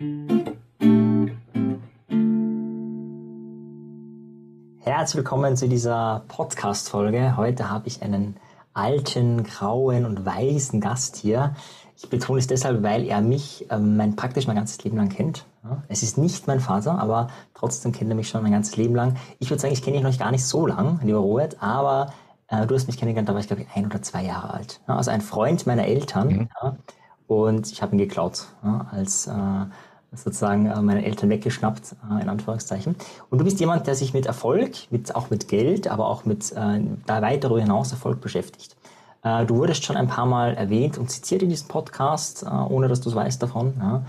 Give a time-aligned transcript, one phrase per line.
[0.00, 1.34] Herzlich
[5.16, 7.36] willkommen zu dieser Podcast-Folge.
[7.36, 8.36] Heute habe ich einen
[8.74, 11.56] alten, grauen und weißen Gast hier.
[11.96, 15.46] Ich betone es deshalb, weil er mich ähm, mein, praktisch mein ganzes Leben lang kennt.
[15.64, 18.94] Ja, es ist nicht mein Vater, aber trotzdem kennt er mich schon mein ganzes Leben
[18.94, 19.16] lang.
[19.40, 22.12] Ich würde sagen, ich kenne ihn noch gar nicht so lang, lieber Robert, aber
[22.46, 24.80] äh, du hast mich kennengelernt, da war ich glaube ich ein oder zwei Jahre alt.
[24.86, 26.28] Ja, also ein Freund meiner Eltern.
[26.28, 26.48] Mhm.
[26.62, 26.76] Ja,
[27.28, 28.46] und ich habe ihn geklaut,
[28.90, 29.66] als äh,
[30.12, 32.96] sozusagen äh, meine Eltern weggeschnappt, äh, in Anführungszeichen.
[33.30, 36.52] Und du bist jemand, der sich mit Erfolg, mit, auch mit Geld, aber auch mit
[36.52, 38.76] äh, da hinaus Erfolg beschäftigt.
[39.22, 42.88] Äh, du wurdest schon ein paar Mal erwähnt und zitiert in diesem Podcast, äh, ohne
[42.88, 43.74] dass du es weißt davon.
[43.78, 44.02] Ja.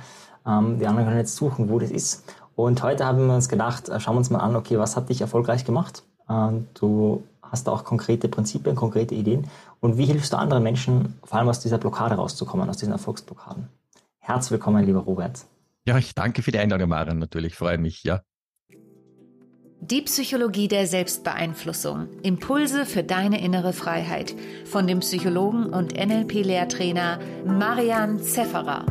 [0.47, 2.23] Ähm, die anderen können jetzt suchen, wo das ist.
[2.55, 5.09] Und heute haben wir uns gedacht, äh, schauen wir uns mal an, okay, was hat
[5.09, 6.03] dich erfolgreich gemacht?
[6.75, 9.47] Du hast auch konkrete Prinzipien, konkrete Ideen.
[9.79, 13.67] Und wie hilfst du anderen Menschen, vor allem aus dieser Blockade rauszukommen, aus diesen Erfolgsblockaden?
[14.19, 15.43] Herzlich willkommen, lieber Robert.
[15.89, 17.55] Ja, ich danke für die Einladung, Maren, natürlich.
[17.55, 18.21] Freue mich, ja.
[19.81, 22.09] Die Psychologie der Selbstbeeinflussung.
[22.21, 24.35] Impulse für deine innere Freiheit.
[24.65, 28.85] Von dem Psychologen und NLP-Lehrtrainer Marian Zefferer.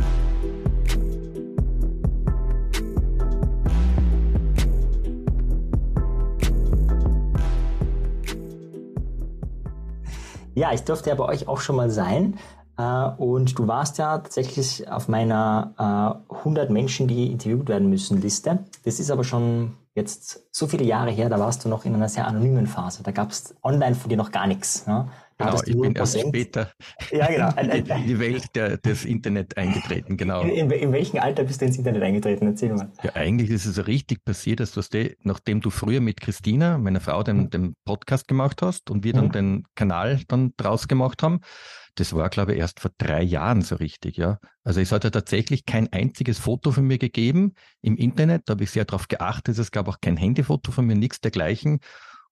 [10.57, 12.37] Ja, ich durfte ja bei euch auch schon mal sein.
[12.79, 18.21] Äh, und du warst ja tatsächlich auf meiner 100 äh, Menschen, die interviewt werden müssen,
[18.23, 18.61] Liste.
[18.85, 22.09] Das ist aber schon jetzt so viele Jahre her, da warst du noch in einer
[22.09, 23.03] sehr anonymen Phase.
[23.03, 24.87] Da gab es online von dir noch gar nichts.
[24.87, 25.09] Ne?
[25.39, 26.73] Genau, ich bin erst später
[27.13, 27.51] ja, genau.
[27.97, 30.43] in die Welt der, des Internet eingetreten, genau.
[30.43, 32.47] In, in, in, welchem Alter bist du ins Internet eingetreten?
[32.47, 32.91] Erzähl mal.
[33.05, 37.01] Ja, eigentlich ist es so richtig passiert, dass du, nachdem du früher mit Christina, meiner
[37.01, 37.51] Frau, den, mhm.
[37.51, 39.33] den Podcast gemacht hast und wir dann mhm.
[39.33, 41.41] den Kanal dann draus gemacht haben,
[41.95, 44.39] das war, glaube ich, erst vor drei Jahren so richtig, ja.
[44.65, 48.43] Also es hat ja tatsächlich kein einziges Foto von mir gegeben im Internet.
[48.47, 49.59] Da habe ich sehr darauf geachtet.
[49.59, 51.81] Es gab auch kein Handyfoto von mir, nichts dergleichen.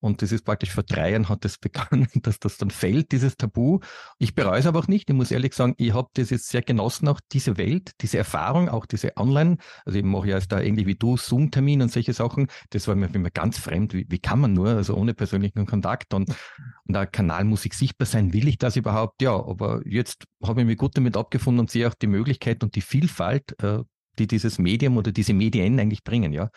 [0.00, 3.36] Und das ist praktisch vor drei Jahren hat das begonnen, dass das dann fällt, dieses
[3.36, 3.80] Tabu.
[4.18, 5.08] Ich bereue es aber auch nicht.
[5.08, 8.68] Ich muss ehrlich sagen, ich habe das jetzt sehr genossen, auch diese Welt, diese Erfahrung,
[8.68, 9.56] auch diese Online.
[9.84, 12.48] Also ich mache ja jetzt da ähnlich wie du Zoom-Termin und solche Sachen.
[12.70, 13.94] Das war mir immer ganz fremd.
[13.94, 17.74] Wie, wie kann man nur, also ohne persönlichen Kontakt und, und der Kanal muss ich
[17.74, 18.32] sichtbar sein.
[18.32, 19.22] Will ich das überhaupt?
[19.22, 22.74] Ja, aber jetzt habe ich mich gut damit abgefunden und sehe auch die Möglichkeit und
[22.74, 23.78] die Vielfalt, äh,
[24.18, 26.50] die dieses Medium oder diese Medien eigentlich bringen, ja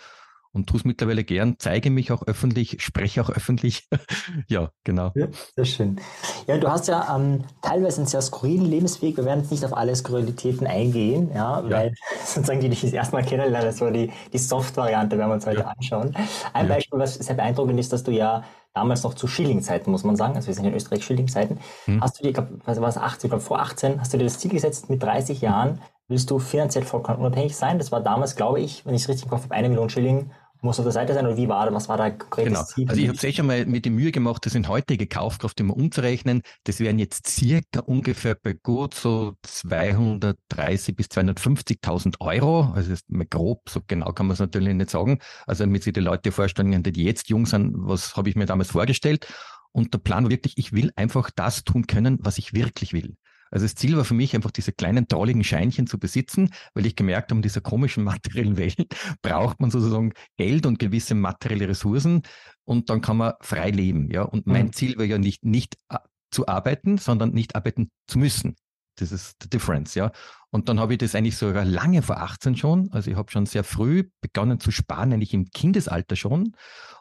[0.51, 3.87] und tue es mittlerweile gern, zeige mich auch öffentlich, spreche auch öffentlich.
[4.47, 5.11] ja, genau.
[5.15, 6.01] Ja, sehr schön.
[6.47, 9.17] Ja, du hast ja ähm, teilweise einen sehr skurrilen Lebensweg.
[9.17, 11.69] Wir werden jetzt nicht auf alle Skurrilitäten eingehen, ja, ja.
[11.69, 11.93] weil
[12.25, 15.45] sozusagen die, die ich das erstmal kennenlernen, das war die, die Soft-Variante, werden wir uns
[15.45, 15.67] heute ja.
[15.67, 16.15] anschauen.
[16.53, 16.75] Ein ja.
[16.75, 18.43] Beispiel, was sehr beeindruckend ist, dass du ja
[18.73, 22.01] damals noch zu Schilling-Zeiten, muss man sagen, also wir sind in Österreich Schilling-Zeiten, hm.
[22.01, 24.17] hast du dir, ich glaube, was war es, 18, ich glaube vor 18, hast du
[24.17, 27.77] dir das Ziel gesetzt, mit 30 Jahren willst du finanziell vollkommen unabhängig sein.
[27.77, 30.31] Das war damals, glaube ich, wenn ich es richtig im Kopf habe, eine Million Schilling
[30.61, 32.63] muss auf der Seite sein oder wie war, was war da konkretes genau.
[32.63, 32.89] Ziel?
[32.89, 35.59] Also ich habe es eh schon mal mit die Mühe gemacht, das in heutige Kaufkraft
[35.59, 36.41] immer umzurechnen.
[36.65, 42.71] Das wären jetzt circa ungefähr bei gut so 230 bis 250.000 Euro.
[42.73, 45.19] Also ist mal grob, so genau kann man es natürlich nicht sagen.
[45.47, 48.71] Also damit sich die Leute vorstellen, die jetzt jung sind, was habe ich mir damals
[48.71, 49.27] vorgestellt?
[49.71, 53.15] Und der Plan war wirklich, ich will einfach das tun können, was ich wirklich will.
[53.51, 56.95] Also das Ziel war für mich einfach diese kleinen trolligen Scheinchen zu besitzen, weil ich
[56.95, 58.87] gemerkt habe, in dieser komischen materiellen Welt
[59.21, 62.23] braucht man sozusagen Geld und gewisse materielle Ressourcen
[62.63, 64.11] und dann kann man frei leben.
[64.11, 64.73] Ja, und mein mhm.
[64.73, 65.97] Ziel war ja nicht, nicht äh,
[66.31, 68.55] zu arbeiten, sondern nicht arbeiten zu müssen.
[68.99, 70.11] Das ist the difference, ja.
[70.51, 72.89] Und dann habe ich das eigentlich sogar lange vor 18 schon.
[72.91, 76.55] Also ich habe schon sehr früh begonnen zu sparen, eigentlich im Kindesalter schon.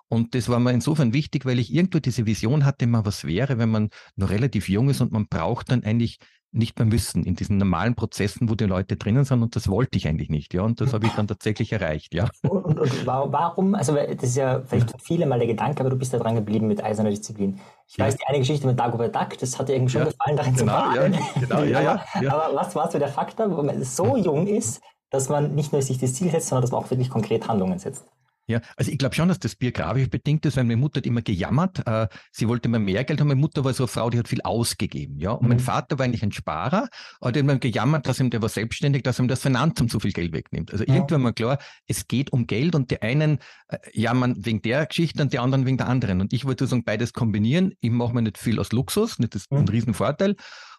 [0.08, 3.58] Und das war mir insofern wichtig, weil ich irgendwo diese Vision hatte, mal was wäre,
[3.58, 6.18] wenn man noch relativ jung ist und man braucht dann eigentlich
[6.50, 9.98] nicht mehr müssen in diesen normalen Prozessen, wo die Leute drinnen sind und das wollte
[9.98, 12.28] ich eigentlich nicht, ja, und das habe ich dann tatsächlich erreicht, ja.
[12.48, 15.90] Und, und, und, warum, also das ist ja vielleicht für viele mal der Gedanke, aber
[15.90, 17.60] du bist da dran geblieben mit eiserner Disziplin.
[17.86, 20.36] Ich weiß, die eine Geschichte mit Dagobert Duck, das hat dir irgendwie schon ja, gefallen,
[20.36, 21.14] darin genau, zu fahren.
[21.14, 22.32] Ja, genau, ja, ja, ja.
[22.32, 24.80] Aber was war so der Faktor, wo man so jung ist,
[25.10, 27.78] dass man nicht nur sich das Ziel setzt, sondern dass man auch wirklich konkret Handlungen
[27.78, 28.04] setzt?
[28.48, 31.20] Ja, also ich glaube schon, dass das biografisch bedingt ist, weil meine Mutter hat immer
[31.20, 31.86] gejammert.
[31.86, 33.28] Äh, sie wollte immer mehr Geld haben.
[33.28, 35.20] Meine Mutter war so eine Frau, die hat viel ausgegeben.
[35.20, 35.48] Ja, und mhm.
[35.48, 36.88] mein Vater war eigentlich ein Sparer,
[37.20, 40.00] aber der hat immer gejammert, dass ihm der war selbstständig, dass ihm das Finanzamt so
[40.00, 40.72] viel Geld wegnimmt.
[40.72, 40.94] Also ja.
[40.94, 45.22] irgendwann mal klar, es geht um Geld und die einen äh, jammern wegen der Geschichte
[45.22, 46.22] und die anderen wegen der anderen.
[46.22, 47.74] Und ich wollte sozusagen beides kombinieren.
[47.80, 50.36] Ich mache mir nicht viel aus Luxus, nicht das ist ein Riesenvorteil.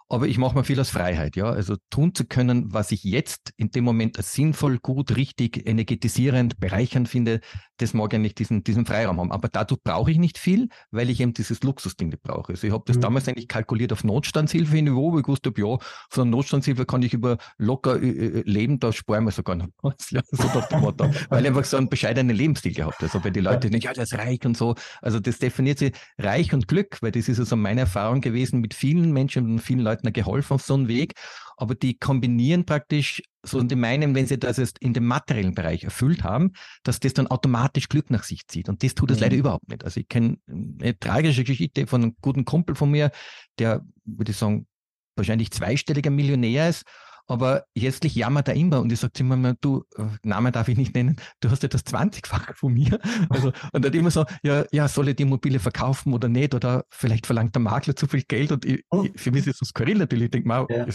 [0.09, 1.45] Aber ich mache mir viel aus Freiheit, ja.
[1.45, 6.59] Also tun zu können, was ich jetzt in dem Moment als sinnvoll, gut, richtig, energetisierend,
[6.59, 7.41] bereichernd finde,
[7.77, 9.31] das mag ich nicht diesen, diesen Freiraum haben.
[9.31, 12.53] Aber dazu brauche ich nicht viel, weil ich eben dieses Luxusding nicht brauche.
[12.53, 13.01] Also ich habe das mhm.
[13.01, 15.77] damals eigentlich kalkuliert auf Notstandshilfe-Niveau, wo ich wusste, ja,
[16.09, 19.67] von der Notstandshilfe kann ich über locker äh, äh leben, da sparen wir sogar noch
[19.81, 21.09] was, ja, so nach dem Motto.
[21.29, 24.11] weil ich einfach so einen bescheidenen Lebensstil gehabt Also wenn die Leute denken, ja, das
[24.11, 24.75] ist reich und so.
[25.01, 28.73] Also das definiert sich Reich und Glück, weil das ist also meine Erfahrung gewesen mit
[28.73, 31.13] vielen Menschen und vielen Leuten geholfen auf so einem Weg.
[31.57, 35.56] Aber die kombinieren praktisch so und die meinen, wenn sie das jetzt in dem materiellen
[35.56, 36.54] Bereich erfüllt haben,
[36.84, 38.69] dass das dann automatisch Glück nach sich zieht.
[38.69, 39.24] Und das tut es mhm.
[39.24, 39.84] leider überhaupt nicht.
[39.84, 43.12] Also ich kenne eine tragische Geschichte von einem guten Kumpel von mir,
[43.60, 44.68] der, würde ich sagen,
[45.16, 46.86] wahrscheinlich zweistelliger Millionär ist
[47.30, 50.78] aber letztlich jammert er immer und ich sage immer mal, du, äh, Namen darf ich
[50.78, 53.00] nicht nennen, du hast ja das 20-fache von mir.
[53.30, 56.56] Also, und dann immer so, ja, ja, soll ich die Immobilie verkaufen oder nicht?
[56.56, 59.06] Oder vielleicht verlangt der Makler zu viel Geld und ich, oh.
[59.16, 60.26] für mich ist das so skurril natürlich.
[60.26, 60.86] Ich denke mal, ja.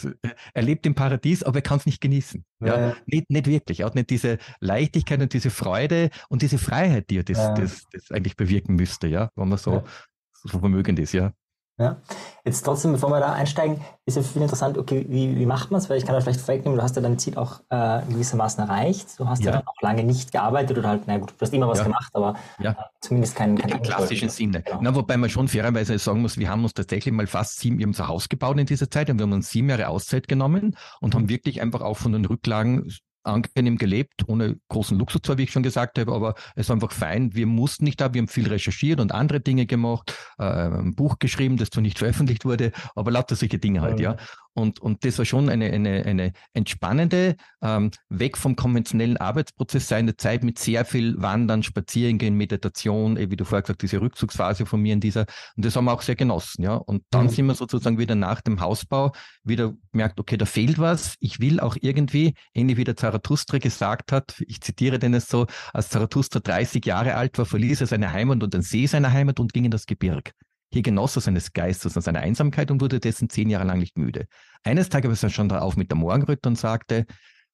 [0.52, 2.44] er lebt im Paradies, aber er kann es nicht genießen.
[2.60, 2.96] Ja, ja.
[3.06, 3.80] Nicht, nicht wirklich.
[3.80, 7.84] Er hat nicht diese Leichtigkeit und diese Freude und diese Freiheit, die er das, das,
[7.92, 9.84] das eigentlich bewirken müsste, ja, wenn man so,
[10.32, 11.32] so vermögend ist, ja.
[11.76, 11.96] Ja.
[12.44, 15.80] Jetzt trotzdem, bevor wir da einsteigen, ist ja viel interessant, okay, wie, wie macht man
[15.80, 15.90] es?
[15.90, 19.18] Weil ich kann da vielleicht vorwegnehmen, du hast ja dein Ziel auch äh, gewissermaßen erreicht.
[19.18, 19.46] Du hast ja.
[19.46, 21.84] ja dann auch lange nicht gearbeitet oder halt, na gut, du hast immer was ja.
[21.84, 22.76] gemacht, aber ja.
[23.00, 24.62] zumindest kein, kein Im klassischen Sinne.
[24.62, 24.78] Genau.
[24.82, 27.86] Na, wobei man schon fairerweise sagen muss, wir haben uns tatsächlich mal fast sieben, wir
[27.86, 30.76] haben ein Haus gebaut in dieser Zeit und wir haben uns sieben Jahre Auszeit genommen
[31.00, 32.92] und haben wirklich einfach auch von den Rücklagen
[33.24, 36.92] angenehm gelebt, ohne großen Luxus zwar, wie ich schon gesagt habe, aber es war einfach
[36.92, 37.34] fein.
[37.34, 41.18] Wir mussten nicht da, wir haben viel recherchiert und andere Dinge gemacht, äh, ein Buch
[41.18, 44.16] geschrieben, das zwar nicht veröffentlicht wurde, aber lauter solche Dinge halt, ja.
[44.56, 50.16] Und, und das war schon eine, eine, eine entspannende, ähm, weg vom konventionellen Arbeitsprozess seine
[50.16, 54.92] Zeit mit sehr viel Wandern, Spazierengehen, Meditation, wie du vorher gesagt diese Rückzugsphase von mir
[54.92, 55.26] in dieser,
[55.56, 56.76] und das haben wir auch sehr genossen, ja.
[56.76, 57.30] Und dann mhm.
[57.30, 59.12] sind wir sozusagen wieder nach dem Hausbau
[59.42, 61.16] wieder gemerkt, okay, da fehlt was.
[61.18, 65.46] Ich will auch irgendwie, ähnlich wie der Zarathustra gesagt hat, ich zitiere den es so,
[65.72, 69.38] als Zarathustra 30 Jahre alt war, verließ er seine Heimat und den See seiner Heimat
[69.38, 70.32] und ging in das Gebirg.
[70.72, 73.96] Hier genoss er seines Geistes und seiner Einsamkeit und wurde dessen zehn Jahre lang nicht
[73.96, 74.26] müde.
[74.64, 77.06] Eines Tages war er schon darauf mit der Morgenröte und sagte,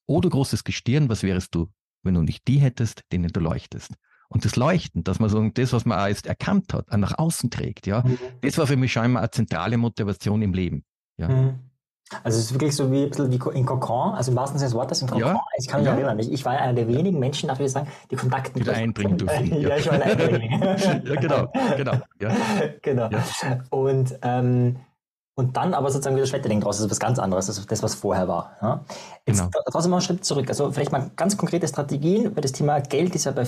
[0.06, 1.68] O du großes Gestirn, was wärest du,
[2.02, 3.92] wenn du nicht die hättest, denen du leuchtest?
[4.30, 7.86] Und das Leuchten, dass man so das, was man jetzt erkannt hat, nach außen trägt,
[7.86, 8.18] ja, mhm.
[8.40, 10.84] das war für mich schon immer eine zentrale Motivation im Leben.
[11.18, 11.28] Ja.
[11.28, 11.69] Mhm.
[12.24, 14.68] Also es ist wirklich so wie ein bisschen wie in Kokon, also im wahrsten Sinne
[14.70, 15.26] des Wortes in Kokon.
[15.26, 15.40] Ja.
[15.58, 15.94] Ich kann mich ja.
[15.94, 19.16] erinnern, ich, ich war einer der wenigen Menschen, darf ich sagen, die Kontakte Wieder einbringen
[19.18, 19.60] durften.
[19.60, 19.68] ja.
[19.68, 20.60] ja, ich war ein Eindringling.
[21.04, 21.92] ja, genau, genau.
[22.20, 22.36] Ja.
[22.82, 23.08] genau.
[23.10, 23.24] Ja.
[23.70, 24.76] Und, ähm,
[25.36, 27.82] und dann aber sozusagen wieder Schmetterling draus, das ist was ganz anderes, das ist das,
[27.82, 28.56] was vorher war.
[28.60, 28.84] Ja?
[29.26, 29.50] Jetzt genau.
[29.70, 30.48] trotzdem mal einen Schritt zurück.
[30.48, 33.46] Also vielleicht mal ganz konkrete Strategien, weil das Thema Geld ist ja bei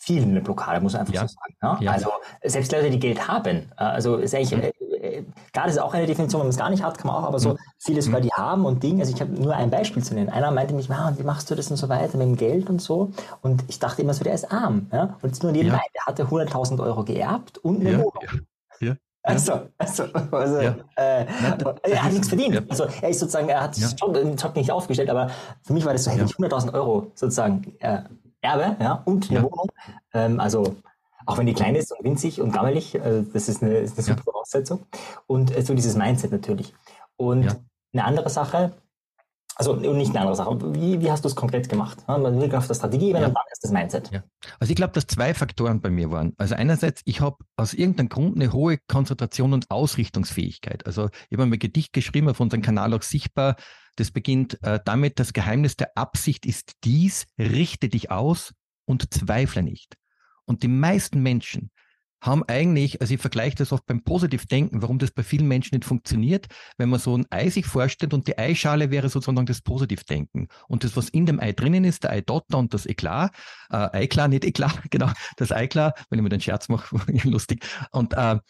[0.00, 1.22] vielen eine Blockade, muss man einfach ja.
[1.22, 1.56] so sagen.
[1.62, 1.78] Ja?
[1.80, 1.92] Ja.
[1.92, 2.10] Also
[2.42, 4.79] selbst Leute, die Geld haben, äh, also ist eigentlich, mhm.
[5.00, 7.26] Äh, gerade ist auch eine Definition, wenn man es gar nicht hat, kann man auch,
[7.26, 7.58] aber so mhm.
[7.78, 8.24] viele sogar, mhm.
[8.24, 10.28] die haben und Dinge, also ich habe nur ein Beispiel zu nennen.
[10.28, 12.82] Einer meinte mich, ah, wie machst du das und so weiter mit dem Geld und
[12.82, 13.10] so?
[13.40, 14.88] Und ich dachte immer so, der ist arm.
[14.92, 15.16] Ja?
[15.22, 15.90] Und jetzt nur nebenbei, ja.
[15.94, 18.12] der hatte 100.000 Euro geerbt und eine Wohnung.
[18.80, 18.94] Ja.
[19.22, 20.76] Also, also, also ja.
[20.96, 21.26] äh,
[21.82, 22.54] er hat nichts verdient.
[22.54, 22.60] Ja.
[22.68, 23.88] Also er ist sozusagen, er hat ja.
[24.08, 25.30] den Job nicht aufgestellt, aber
[25.62, 28.02] für mich war das so, hätte ich 100.000 Euro sozusagen äh,
[28.42, 29.44] Erbe ja, und eine ja.
[29.44, 29.66] Wohnung.
[30.14, 30.76] Ähm, also
[31.30, 34.02] auch wenn die klein ist und winzig und gammelig, äh, das ist eine, ist eine
[34.04, 34.24] super ja.
[34.24, 34.86] Voraussetzung.
[35.26, 36.74] Und äh, so dieses Mindset natürlich.
[37.16, 37.56] Und ja.
[37.92, 38.72] eine andere Sache,
[39.54, 41.98] also nicht eine andere Sache, wie, wie hast du es konkret gemacht?
[42.08, 43.28] Man will auf der Strategie, wenn ja.
[43.28, 44.10] dann ist das Mindset.
[44.10, 44.24] Ja.
[44.58, 46.32] Also ich glaube, dass zwei Faktoren bei mir waren.
[46.36, 50.86] Also einerseits, ich habe aus irgendeinem Grund eine hohe Konzentration und Ausrichtungsfähigkeit.
[50.86, 53.54] Also ich habe ein Gedicht geschrieben, auf unserem Kanal auch sichtbar,
[53.96, 58.52] das beginnt äh, damit, das Geheimnis der Absicht ist dies, richte dich aus
[58.86, 59.96] und zweifle nicht.
[60.50, 61.70] Und die meisten Menschen
[62.20, 65.84] haben eigentlich, also ich vergleiche das oft beim Positivdenken, warum das bei vielen Menschen nicht
[65.84, 70.48] funktioniert, wenn man so ein Ei sich vorstellt und die Eischale wäre sozusagen das Positivdenken.
[70.66, 73.30] Und das, was in dem Ei drinnen ist, der Eidotter und das Eklat,
[73.70, 76.96] äh, Eiklar, nicht Eklat, genau, das Eiklar, wenn ich mir den Scherz mache,
[77.28, 77.64] lustig.
[77.92, 78.40] Und äh,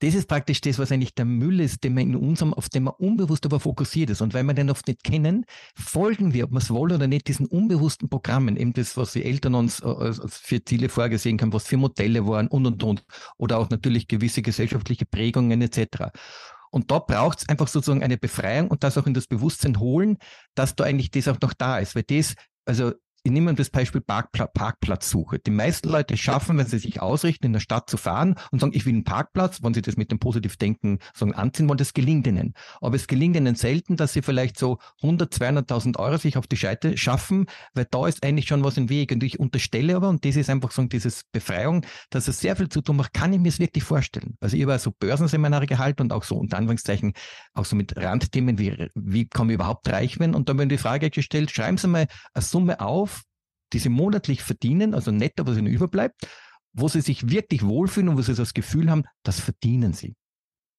[0.00, 2.84] das ist praktisch das, was eigentlich der Müll ist, den man in unserem, auf den
[2.84, 4.20] man unbewusst aber fokussiert ist.
[4.20, 7.28] Und weil wir den oft nicht kennen, folgen wir, ob wir es wollen oder nicht,
[7.28, 11.66] diesen unbewussten Programmen, eben das, was die Eltern uns äh, für Ziele vorgesehen haben, was
[11.66, 13.04] für Modelle waren und und und.
[13.38, 16.10] Oder auch natürlich gewisse gesellschaftliche Prägungen etc.
[16.70, 20.18] Und da braucht es einfach sozusagen eine Befreiung und das auch in das Bewusstsein holen,
[20.54, 21.94] dass da eigentlich das auch noch da ist.
[21.94, 22.34] Weil das,
[22.66, 22.92] also
[23.26, 25.40] ich nehme das Beispiel Parkpla Parkplatzsuche.
[25.40, 28.72] Die meisten Leute schaffen, wenn sie sich ausrichten, in der Stadt zu fahren und sagen,
[28.72, 32.28] ich will einen Parkplatz, wenn sie das mit dem Positivdenken sagen, anziehen wollen, das gelingt
[32.28, 32.54] ihnen.
[32.80, 36.54] Aber es gelingt ihnen selten, dass sie vielleicht so 100, 200.000 Euro sich auf die
[36.54, 39.10] Seite schaffen, weil da ist eigentlich schon was im Weg.
[39.10, 42.68] Und ich unterstelle aber, und das ist einfach so dieses Befreiung, dass es sehr viel
[42.68, 44.36] zu tun macht, kann ich mir es wirklich vorstellen.
[44.38, 47.12] Also ich habe so Börsenseminare gehalten und auch so unter Anführungszeichen
[47.54, 50.36] auch so mit Randthemen wie, wie komme ich überhaupt reich werden?
[50.36, 53.15] Und dann wird die Frage gestellt, schreiben Sie mal eine Summe auf,
[53.72, 56.28] die Sie monatlich verdienen, also netto, was Ihnen überbleibt,
[56.72, 60.14] wo Sie sich wirklich wohlfühlen und wo Sie das Gefühl haben, das verdienen Sie.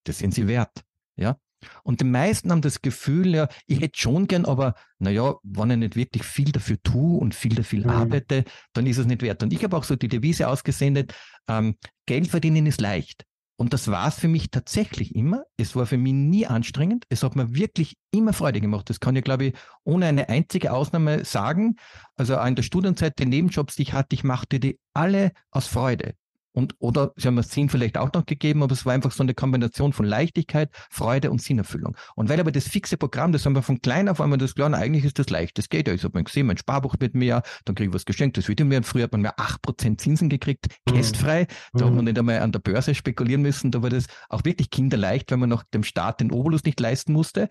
[0.03, 0.83] Das sind Sie wert.
[1.15, 1.37] Ja.
[1.83, 5.77] Und die meisten haben das Gefühl, ja, ich hätte schon gern, aber naja, wenn ich
[5.77, 7.89] nicht wirklich viel dafür tue und viel dafür mhm.
[7.89, 9.41] arbeite, dann ist es nicht wert.
[9.41, 11.13] Und ich habe auch so die Devise ausgesendet,
[11.47, 11.75] ähm,
[12.05, 13.25] Geld verdienen ist leicht.
[13.59, 15.43] Und das war es für mich tatsächlich immer.
[15.57, 17.05] Es war für mich nie anstrengend.
[17.09, 18.87] Es hat mir wirklich immer Freude gemacht.
[18.89, 21.75] Das kann ich, glaube ich, ohne eine einzige Ausnahme sagen.
[22.15, 26.13] Also in der Studienzeit, die Nebenjobs, die ich hatte, ich machte die alle aus Freude.
[26.57, 29.21] Und, oder sie haben mir Sinn vielleicht auch noch gegeben, aber es war einfach so
[29.21, 31.95] eine Kombination von Leichtigkeit, Freude und Sinnerfüllung.
[32.15, 34.73] Und weil aber das fixe Programm, das haben wir von klein auf einmal das klar,
[34.73, 35.93] eigentlich ist das leicht, das geht ja.
[35.93, 38.59] Ich habe mir gesehen, mein Sparbuch wird mehr, dann kriege ich was geschenkt, das wird
[38.61, 38.81] mehr.
[38.81, 40.95] Früher hat man mehr acht Prozent Zinsen gekriegt, mhm.
[40.95, 41.45] kästfrei.
[41.73, 41.89] Da mhm.
[41.89, 43.69] hat man nicht einmal an der Börse spekulieren müssen.
[43.69, 47.13] Da war das auch wirklich kinderleicht, weil man nach dem Staat den Obolus nicht leisten
[47.13, 47.49] musste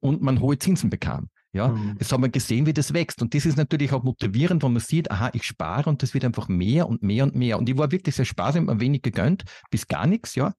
[0.00, 1.28] und man hohe Zinsen bekam.
[1.52, 1.96] Ja, mhm.
[1.98, 3.22] jetzt haben wir gesehen, wie das wächst.
[3.22, 6.24] Und das ist natürlich auch motivierend, wenn man sieht, aha, ich spare und das wird
[6.24, 7.58] einfach mehr und mehr und mehr.
[7.58, 10.52] Und ich war wirklich sehr sparsam, ein wenig gegönnt, bis gar nichts, ja.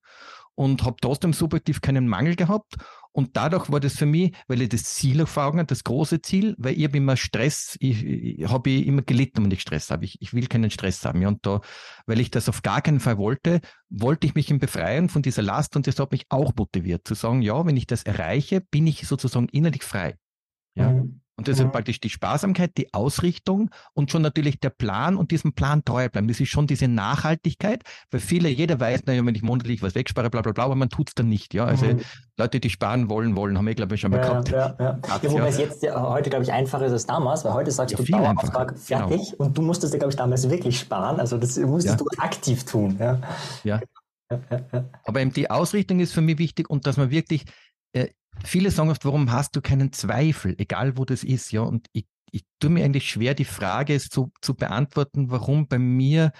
[0.55, 2.75] Und habe trotzdem subjektiv keinen Mangel gehabt.
[3.11, 6.55] Und dadurch war das für mich, weil ich das Ziel vor Augen das große Ziel,
[6.57, 10.05] weil ich habe immer Stress, ich, ich habe immer gelitten, wenn ich Stress habe.
[10.05, 11.21] Ich, ich will keinen Stress haben.
[11.21, 11.29] Ja.
[11.29, 11.61] Und da,
[12.07, 15.75] weil ich das auf gar keinen Fall wollte, wollte ich mich befreien von dieser Last
[15.75, 19.07] und das hat mich auch motiviert, zu sagen, ja, wenn ich das erreiche, bin ich
[19.07, 20.15] sozusagen innerlich frei.
[20.79, 20.89] Ja.
[20.91, 21.21] Mhm.
[21.39, 21.71] Und deshalb mhm.
[21.71, 26.27] praktisch die Sparsamkeit, die Ausrichtung und schon natürlich der Plan und diesem Plan treu bleiben.
[26.27, 27.81] Das ist schon diese Nachhaltigkeit,
[28.11, 30.89] weil viele, jeder weiß, naja, wenn ich monatlich was wegspare, bla bla bla, aber man
[30.89, 31.53] tut es dann nicht.
[31.53, 32.01] Ja, also mhm.
[32.37, 34.49] Leute, die sparen wollen, wollen, haben wir, glaube ich, schon mal ja, gehabt.
[34.49, 34.99] Ja, ja.
[35.23, 38.03] ja, wobei es jetzt heute, glaube ich, einfacher ist als damals, weil heute sagst ja,
[38.03, 39.45] du Dauerauftrag fertig genau.
[39.45, 41.21] und du musstest ja, glaube ich, damals wirklich sparen.
[41.21, 42.97] Also das musstest du aktiv tun.
[42.99, 43.21] Ja.
[43.63, 43.79] Ja.
[45.05, 47.45] Aber eben die Ausrichtung ist für mich wichtig und dass man wirklich
[47.93, 48.09] äh,
[48.43, 51.61] viele sagen oft, warum hast du keinen Zweifel, egal wo das ist, ja.
[51.61, 56.31] Und ich, ich tue mir eigentlich schwer, die Frage zu, zu beantworten, warum bei mir,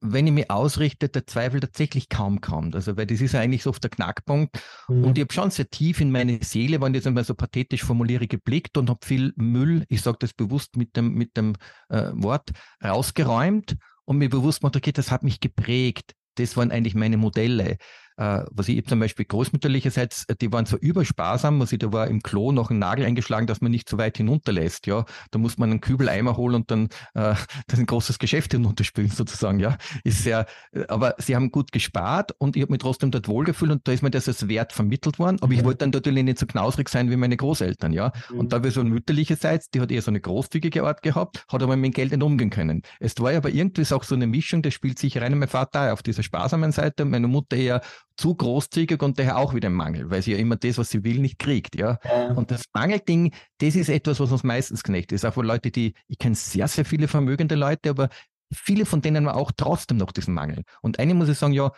[0.00, 2.74] wenn ich mich ausrichte, der Zweifel tatsächlich kaum kommt.
[2.74, 4.58] Also, weil das ist ja eigentlich so oft der Knackpunkt.
[4.88, 5.04] Mhm.
[5.04, 7.82] Und ich habe schon sehr tief in meine Seele, wenn ich jetzt einmal so pathetisch
[7.82, 11.54] formuliere, geblickt und habe viel Müll, ich sage das bewusst mit dem, mit dem
[11.88, 12.50] äh, Wort,
[12.84, 16.12] rausgeräumt und mir bewusst gemacht, okay, das hat mich geprägt.
[16.36, 17.78] Das waren eigentlich meine Modelle
[18.16, 22.22] äh, was ich zum Beispiel großmütterlicherseits, äh, die waren so übersparsam, also da war im
[22.22, 25.04] Klo noch ein Nagel eingeschlagen, dass man nicht so weit hinunterlässt, ja.
[25.30, 27.34] Da muss man einen Kübeleimer holen und dann äh,
[27.66, 29.76] das ein großes Geschäft hinunterspülen sozusagen, ja.
[30.04, 33.70] Ist sehr, äh, aber sie haben gut gespart und ich habe mich trotzdem dort wohlgefühlt
[33.70, 35.58] und da ist mir das als Wert vermittelt worden, aber mhm.
[35.58, 38.12] ich wollte dann natürlich nicht so knausrig sein wie meine Großeltern, ja.
[38.30, 38.38] Mhm.
[38.40, 41.62] Und da wir so ein mütterlicherseits, die hat eher so eine großzügige Art gehabt, hat
[41.62, 42.82] aber mit dem Geld nicht umgehen können.
[43.00, 46.02] Es war aber irgendwie auch so eine Mischung, das spielt sich rein, mein Vater auf
[46.02, 47.82] dieser sparsamen Seite, meine Mutter eher
[48.16, 51.04] zu großzügig und daher auch wieder ein Mangel, weil sie ja immer das, was sie
[51.04, 51.76] will, nicht kriegt.
[51.76, 51.98] Ja?
[52.04, 52.32] ja.
[52.32, 55.12] Und das Mangelding, das ist etwas, was uns meistens kneckt.
[55.12, 58.08] Das ist auch von Leute, die, ich kenne sehr, sehr viele vermögende Leute, aber
[58.52, 60.62] viele von denen haben auch trotzdem noch diesen Mangel.
[60.82, 61.72] Und eine muss ich sagen, ja,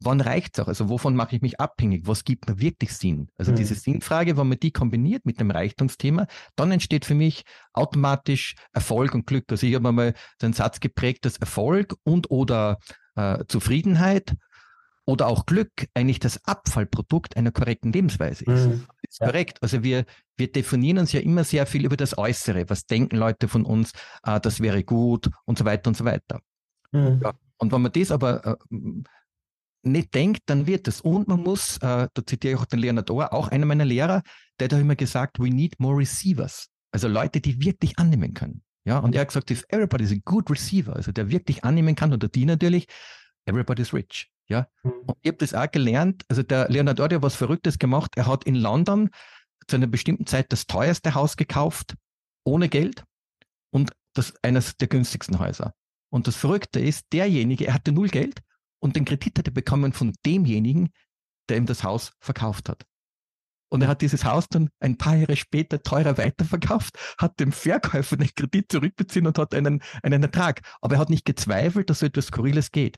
[0.00, 0.68] wann reicht's auch?
[0.68, 2.06] Also wovon mache ich mich abhängig?
[2.06, 3.28] Was gibt mir wirklich Sinn?
[3.36, 3.56] Also mhm.
[3.56, 9.14] diese Sinnfrage, wenn man die kombiniert mit dem Reichtumsthema, dann entsteht für mich automatisch Erfolg
[9.14, 9.44] und Glück.
[9.50, 12.78] Also ich habe mal den Satz geprägt, dass Erfolg und oder
[13.16, 14.34] äh, Zufriedenheit
[15.06, 18.66] oder auch Glück eigentlich das Abfallprodukt einer korrekten Lebensweise ist.
[18.66, 18.86] Mhm.
[19.02, 19.26] ist ja.
[19.26, 19.62] korrekt.
[19.62, 20.04] Also wir,
[20.36, 22.68] wir definieren uns ja immer sehr viel über das Äußere.
[22.70, 23.92] Was denken Leute von uns?
[24.24, 26.40] Äh, das wäre gut und so weiter und so weiter.
[26.92, 27.20] Mhm.
[27.22, 27.34] Ja.
[27.58, 28.76] Und wenn man das aber äh,
[29.82, 31.00] nicht denkt, dann wird es.
[31.00, 34.22] Und man muss, äh, da zitiere ich auch den Leonard Ohr, auch einer meiner Lehrer,
[34.58, 36.68] der hat immer gesagt, we need more receivers.
[36.92, 38.62] Also Leute, die wirklich annehmen können.
[38.86, 41.94] Ja, und er hat gesagt, if everybody is a good receiver, also der wirklich annehmen
[41.94, 42.86] kann, oder die natürlich,
[43.46, 44.30] everybody's rich.
[44.48, 44.92] Ja, mhm.
[45.06, 46.24] und ich habe das auch gelernt.
[46.28, 48.12] Also der Leonard hat was Verrücktes gemacht.
[48.16, 49.10] Er hat in London
[49.66, 51.94] zu einer bestimmten Zeit das teuerste Haus gekauft,
[52.44, 53.04] ohne Geld
[53.70, 55.74] und das eines der günstigsten Häuser.
[56.10, 58.40] Und das Verrückte ist, derjenige, er hatte null Geld
[58.80, 60.90] und den Kredit hat er bekommen von demjenigen,
[61.48, 62.84] der ihm das Haus verkauft hat.
[63.70, 68.16] Und er hat dieses Haus dann ein paar Jahre später teurer weiterverkauft, hat dem Verkäufer
[68.16, 70.60] den Kredit zurückbeziehen und hat einen, einen Ertrag.
[70.80, 72.96] Aber er hat nicht gezweifelt, dass so etwas Skurriles geht.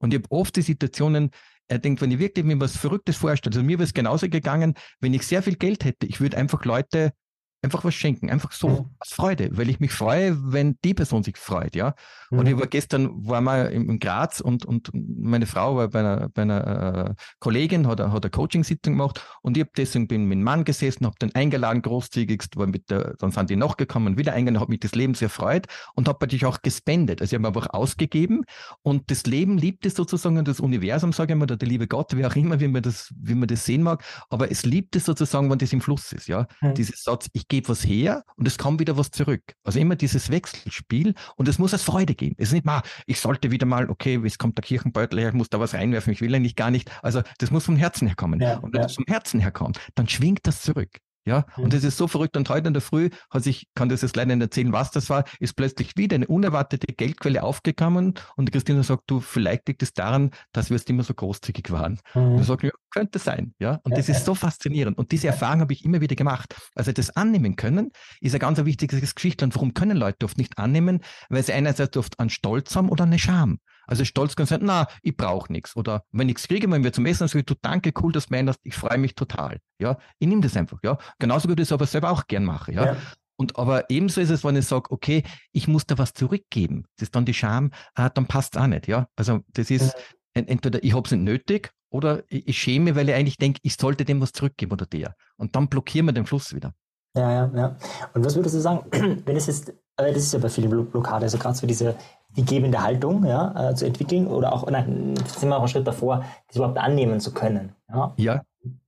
[0.00, 1.30] Und ich habe oft die Situationen,
[1.68, 4.74] er denkt, wenn ich wirklich mir was Verrücktes vorstelle, also mir wäre es genauso gegangen,
[5.00, 7.12] wenn ich sehr viel Geld hätte, ich würde einfach Leute
[7.62, 8.90] einfach was schenken, einfach so Mhm.
[8.98, 11.94] aus Freude, weil ich mich freue, wenn die Person sich freut, ja.
[12.30, 12.46] Und Mhm.
[12.46, 16.42] ich war gestern, war mal im Graz und, und meine Frau war bei einer, bei
[16.42, 20.38] einer äh, Kollegin, hat, eine- hat eine Coaching-Sitzung gemacht und ich habe deswegen bin mit
[20.38, 24.16] dem Mann gesessen, habe den eingeladen, großzügigst, war mit der, dann sind die noch gekommen,
[24.16, 27.20] wieder eingeladen, habe mich das Leben sehr freut und habe natürlich auch gespendet.
[27.20, 28.44] Also ich habe einfach ausgegeben
[28.82, 32.16] und das Leben liebt es sozusagen das Universum, sage ich mal, oder der liebe Gott,
[32.16, 35.04] wer auch immer, wie man das, wie man das sehen mag, aber es liebt es
[35.04, 36.46] sozusagen, wenn das im Fluss ist, ja.
[36.62, 36.74] Mhm.
[36.74, 39.42] Dieses Satz, ich gebe was her und es kommt wieder was zurück.
[39.62, 42.34] Also immer dieses Wechselspiel und es muss als Freude gehen.
[42.38, 45.34] Es ist nicht mal, ich sollte wieder mal, okay, es kommt der Kirchenbeutel her, ich
[45.34, 46.90] muss da was reinwerfen, ich will eigentlich gar nicht.
[47.02, 48.40] Also das muss vom Herzen herkommen.
[48.40, 48.86] Ja, und wenn ja.
[48.86, 50.98] das vom Herzen herkommt, dann schwingt das zurück.
[51.26, 51.64] Ja, Mhm.
[51.64, 52.36] und das ist so verrückt.
[52.36, 55.10] Und heute in der Früh hat sich, kann das jetzt leider nicht erzählen, was das
[55.10, 59.82] war, ist plötzlich wieder eine unerwartete Geldquelle aufgekommen und die Christina sagt, du, vielleicht liegt
[59.82, 61.98] es daran, dass wir jetzt immer so großzügig waren.
[62.14, 62.40] Und Mhm.
[62.40, 63.78] ich sage, ja, könnte sein, ja.
[63.84, 64.98] Und das ist so faszinierend.
[64.98, 66.54] Und diese Erfahrung habe ich immer wieder gemacht.
[66.74, 69.44] Also das annehmen können, ist ein ganz wichtiges Geschichte.
[69.44, 71.00] Und warum können Leute oft nicht annehmen?
[71.28, 73.58] Weil sie einerseits oft an Stolz haben oder eine Scham.
[73.90, 75.76] Also Stolz kann sein, na, ich brauche nichts.
[75.76, 78.34] Oder wenn ich nichts kriege, wenn wir zum Essen sagen, du danke, cool, dass du
[78.34, 79.58] meinst, ich freue mich total.
[79.80, 80.96] Ja, ich nehme das einfach, ja.
[81.18, 82.86] Genauso wie ich das aber selber auch gern mache, ja.
[82.86, 82.96] Ja.
[83.36, 86.84] Und aber ebenso ist es, wenn ich sage, okay, ich muss da was zurückgeben.
[86.96, 89.08] Das ist dann die Scham, ah, dann passt auch nicht, ja.
[89.16, 89.94] Also das ist
[90.34, 93.58] en- entweder ich habe es nicht nötig oder ich, ich schäme, weil ich eigentlich denke,
[93.62, 95.14] ich sollte dem was zurückgeben oder der.
[95.36, 96.72] Und dann blockieren wir den Fluss wieder.
[97.16, 97.76] Ja, ja, ja.
[98.14, 98.84] Und was würdest du sagen,
[99.24, 101.96] wenn es jetzt, das ist ja bei vielen Blo- Blockaden, also gerade so diese,
[102.36, 105.86] die gebende Haltung, ja, äh, zu entwickeln oder auch, nein, sind wir auch einen Schritt
[105.86, 108.12] davor, das überhaupt annehmen zu können, ja.
[108.16, 108.42] Ja,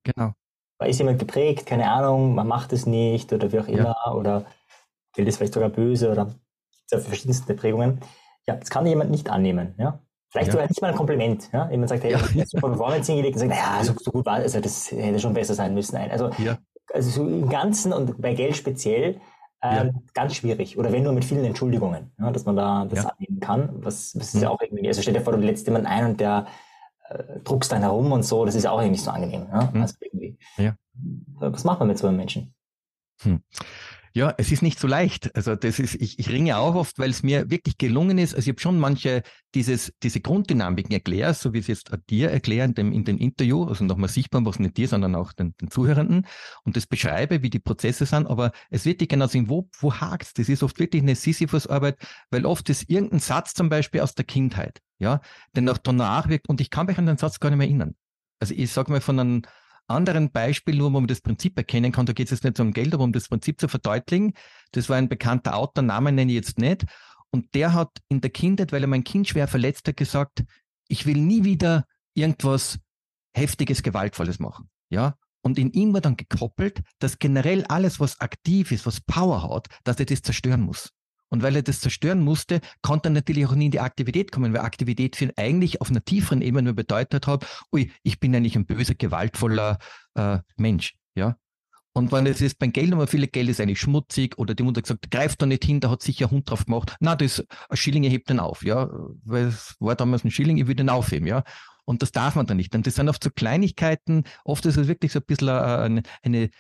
[0.05, 0.33] genau.
[0.79, 3.75] Da ist jemand geprägt, keine Ahnung, man macht es nicht oder wie auch Ja.
[3.79, 4.45] immer oder
[5.15, 8.01] Geld ist vielleicht sogar böse oder gibt ja verschiedenste Prägungen.
[8.47, 9.99] Ja, das kann jemand nicht annehmen, ja.
[10.31, 10.53] Vielleicht Ja.
[10.55, 11.71] sogar nicht mal ein Kompliment, ja.
[11.71, 12.19] Jemand sagt, hey, Ja.
[12.19, 15.19] du hast super Performance hingelegt und sagt, naja, so, so gut war also das hätte
[15.21, 15.97] schon besser sein müssen.
[15.97, 16.59] Also, Ja.
[16.93, 19.21] also so im Ganzen und bei Geld speziell
[19.63, 20.77] ähm, ganz schwierig.
[20.79, 23.11] Oder wenn nur mit vielen Entschuldigungen, ja, dass man da das Ja.
[23.11, 23.69] annehmen kann.
[23.85, 24.43] Was, was ist Mhm.
[24.43, 26.47] ja auch irgendwie, also stell dir vor, du lädst jemanden ein und der
[27.09, 29.47] äh, druckst dann herum und so, das ist auch irgendwie nicht so angenehm.
[29.53, 29.71] Ja?
[29.73, 29.83] Mhm.
[29.83, 30.37] Also irgendwie.
[30.57, 30.75] Ja.
[31.39, 32.55] Was macht man mit so einem Menschen?
[34.15, 35.35] Ja, es ist nicht so leicht.
[35.35, 38.35] Also das ist, ich, ich ringe auch oft, weil es mir wirklich gelungen ist.
[38.35, 39.23] Also ich habe schon manche
[39.55, 43.17] dieses, diese Grunddynamiken erklärt, so wie ich es jetzt dir erkläre in dem, in dem
[43.17, 46.27] Interview, also nochmal sichtbar, was nicht dir, sondern auch den, den Zuhörenden
[46.63, 48.27] und das beschreibe, wie die Prozesse sind.
[48.27, 50.35] Aber es wird dich genau sehen, wo, wo hakt's?
[50.35, 51.97] Das ist oft wirklich eine Sisyphus-Arbeit,
[52.31, 55.23] weil oft ist irgendein Satz zum Beispiel aus der Kindheit, ja,
[55.55, 57.95] der noch danach wirkt und ich kann mich an den Satz gar nicht mehr erinnern.
[58.41, 59.43] Also ich sage mal von einem
[59.93, 62.73] anderen Beispiel, nur wo man das Prinzip erkennen kann, da geht es jetzt nicht um
[62.73, 64.33] Geld, aber um das Prinzip zu verdeutlichen.
[64.73, 66.85] Das war ein bekannter Autor, Namen nenne ich jetzt nicht.
[67.31, 70.45] Und der hat in der Kindheit, weil er mein Kind schwer verletzt hat, gesagt,
[70.89, 72.79] ich will nie wieder irgendwas
[73.35, 74.69] heftiges, gewaltvolles machen.
[74.91, 75.17] Ja.
[75.43, 79.69] Und in ihm war dann gekoppelt, dass generell alles, was aktiv ist, was Power hat,
[79.85, 80.91] dass er das zerstören muss.
[81.33, 84.53] Und weil er das zerstören musste, konnte er natürlich auch nie in die Aktivität kommen,
[84.53, 88.37] weil Aktivität für ihn eigentlich auf einer tieferen Ebene nur bedeutet hat, ui, ich bin
[88.37, 89.79] eigentlich ein böser, gewaltvoller
[90.15, 91.37] äh, Mensch, ja.
[91.95, 94.83] Und wenn es ist beim Geld, aber viele Geld ist eigentlich schmutzig oder die Mutter
[94.83, 96.97] gesagt, greif da nicht hin, da hat sicher ein Hund drauf gemacht.
[97.01, 98.91] Na, das ein Schilling, hebt den auf, ja.
[99.25, 101.45] Weil es war damals ein Schilling, ich will den aufheben, ja.
[101.87, 102.75] Und das darf man dann nicht.
[102.75, 106.51] Und das sind oft so Kleinigkeiten, oft ist es wirklich so ein bisschen eine, eine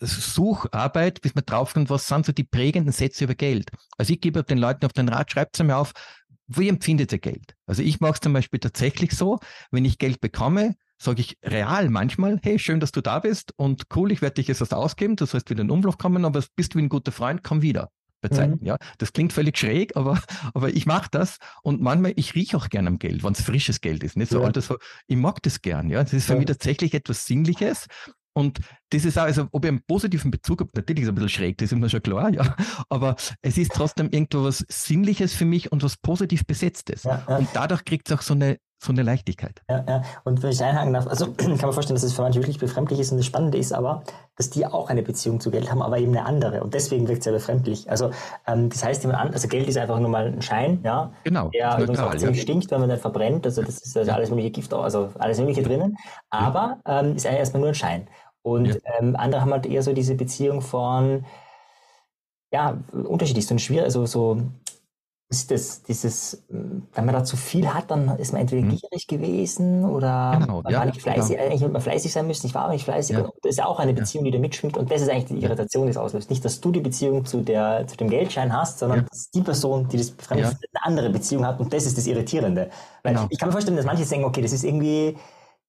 [0.00, 3.70] Sucharbeit, bis man draufkommt, was sind so die prägenden Sätze über Geld.
[3.96, 5.92] Also ich gebe den Leuten auf den Rat, schreibt es mir auf,
[6.46, 7.54] wie empfindet ihr Geld?
[7.66, 9.38] Also ich mache es zum Beispiel tatsächlich so,
[9.70, 13.84] wenn ich Geld bekomme, sage ich real manchmal, hey, schön, dass du da bist und
[13.94, 16.42] cool, ich werde dich jetzt was ausgeben, du sollst wieder in den Umlauf kommen, aber
[16.56, 17.90] bist du wie ein guter Freund, komm wieder.
[18.20, 18.66] Bei Zeiten, Mhm.
[18.66, 18.76] ja.
[18.98, 20.20] Das klingt völlig schräg, aber,
[20.54, 23.80] aber ich mache das und manchmal, ich rieche auch gern am Geld, wenn es frisches
[23.80, 24.46] Geld ist, nicht so Ja.
[24.46, 26.02] altes, so, ich mag das gern, ja.
[26.02, 26.38] Das ist für Ja.
[26.38, 27.86] mich tatsächlich etwas Sinnliches
[28.38, 31.14] und das ist auch, also ob ich einen positiven Bezug habe, natürlich ist es ein
[31.16, 32.54] bisschen schräg, das ist mir schon klar, ja.
[32.88, 37.02] Aber es ist trotzdem irgendwo was Sinnliches für mich und was positiv Besetztes.
[37.02, 37.36] Ja, ja.
[37.38, 39.60] Und dadurch kriegt es auch so eine, so eine Leichtigkeit.
[39.68, 40.02] Ja, ja.
[40.22, 43.00] Und wenn ich einhaken darf, also kann man vorstellen, dass es für manche wirklich befremdlich
[43.00, 44.04] ist und das Spannende ist aber,
[44.36, 47.20] dass die auch eine Beziehung zu Geld haben, aber eben eine andere und deswegen wirkt
[47.20, 47.90] es ja befremdlich.
[47.90, 48.12] Also
[48.46, 51.48] ähm, das heißt jemand an, also Geld ist einfach nur mal ein Schein, ja, Genau.
[51.48, 52.18] der übrigens auch neutral, ja.
[52.20, 55.38] ziemlich stinkt, wenn man den verbrennt, also das ist also alles mögliche Gift, also alles
[55.38, 55.96] mögliche drinnen,
[56.30, 58.06] aber ähm, ist eigentlich erstmal nur ein Schein.
[58.42, 58.74] Und Ja.
[59.00, 61.24] ähm, andere haben halt eher so diese Beziehung von,
[62.52, 64.40] ja, unterschiedlich, so ein schwierig, also so
[65.30, 68.76] ist das, dieses, wenn man da zu viel hat, dann ist man entweder Mhm.
[68.78, 71.42] gierig gewesen oder Genau, man ja, war nicht fleißig, genau.
[71.46, 73.14] eigentlich hätte man fleißig sein müssen, ich war aber nicht fleißig.
[73.14, 73.24] Ja.
[73.24, 73.98] Und das ist ja auch eine Ja.
[73.98, 76.30] Beziehung, die da mitschwingt und das ist eigentlich die Irritation, die es auslöst.
[76.30, 79.04] Nicht, dass du die Beziehung zu, der, zu dem Geldschein hast, sondern Ja.
[79.10, 80.58] dass die Person, die das befremdet, Ja.
[80.72, 82.70] eine andere Beziehung hat und das ist das Irritierende.
[83.02, 83.26] Weil Genau.
[83.28, 85.18] ich kann mir vorstellen, dass manche denken, okay, das ist irgendwie,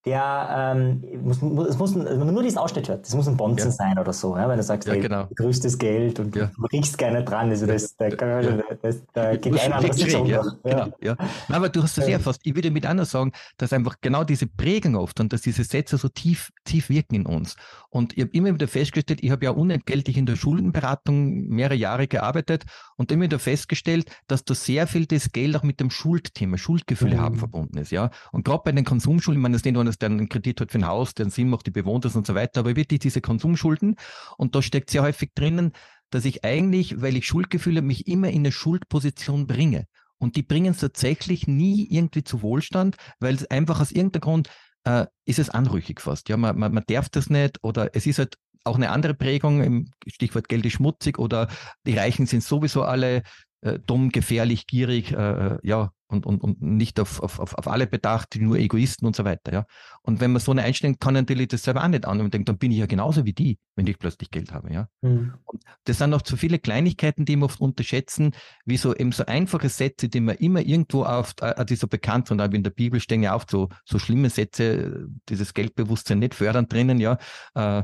[0.05, 3.35] der ähm, muss, muss, es muss, wenn man nur diesen Ausschnitt hört, das muss ein
[3.35, 3.71] Bonzen ja.
[3.71, 4.47] sein oder so, ja?
[4.47, 5.27] wenn du sagst, ja, hey, genau.
[5.35, 6.49] größtes Geld und ja.
[6.55, 8.59] du riechst gerne dran, also das, da, ja.
[8.81, 10.43] das, da geht ein anderes schräg, ja.
[10.63, 11.17] Genau, ja.
[11.49, 14.47] aber du hast es ja fast, ich würde mit anders sagen, dass einfach genau diese
[14.47, 17.57] Prägung oft und dass diese Sätze so tief, tief wirken in uns.
[17.89, 22.07] Und ich habe immer wieder festgestellt, ich habe ja unentgeltlich in der Schuldenberatung mehrere Jahre
[22.07, 22.63] gearbeitet
[22.95, 27.17] und immer wieder festgestellt, dass da sehr viel das Geld auch mit dem Schuldthema, Schuldgefühle
[27.17, 27.21] mhm.
[27.21, 28.12] haben verbunden ist, ja.
[28.31, 30.71] Und gerade bei den Konsumschulden, ich meine, das nicht nur dass der einen Kredit hat
[30.71, 32.99] für ein Haus, der einen Sinn macht, die bewohnt ist und so weiter, aber wirklich
[32.99, 33.95] diese Konsumschulden.
[34.38, 35.73] Und da steckt sehr häufig drinnen,
[36.12, 39.86] dass ich eigentlich, weil ich Schuldgefühle mich immer in eine Schuldposition bringe.
[40.17, 44.49] Und die bringen es tatsächlich nie irgendwie zu Wohlstand, weil es einfach aus irgendeinem Grund
[44.84, 46.30] äh, ist es anrüchig fast.
[46.30, 49.63] Ja, man, man, man darf das nicht oder es ist halt auch eine andere Prägung,
[49.63, 51.47] im Stichwort Geld ist schmutzig oder
[51.86, 53.23] die Reichen sind sowieso alle
[53.62, 55.15] äh, dumm, gefährlich, gierig, äh,
[55.56, 59.26] äh ja, und, und, und nicht auf, auf, auf alle bedacht, nur Egoisten und so
[59.26, 59.54] weiter.
[59.54, 59.65] Ja.
[60.02, 62.50] Und wenn man so eine Einstellung kann natürlich das selber auch nicht an und denkt,
[62.50, 64.74] dann bin ich ja genauso wie die, wenn ich plötzlich Geld habe.
[64.74, 64.88] Ja.
[65.02, 65.36] Mhm.
[65.45, 68.32] Und das sind noch zu viele Kleinigkeiten, die wir oft unterschätzen,
[68.65, 72.28] wie so eben so einfache Sätze, die man immer irgendwo auf, äh, die so bekannt
[72.28, 76.34] sind, aber in der Bibel stehen ja oft so, so schlimme Sätze, dieses Geldbewusstsein nicht
[76.34, 77.17] fördern drinnen, ja.
[77.54, 77.84] Äh,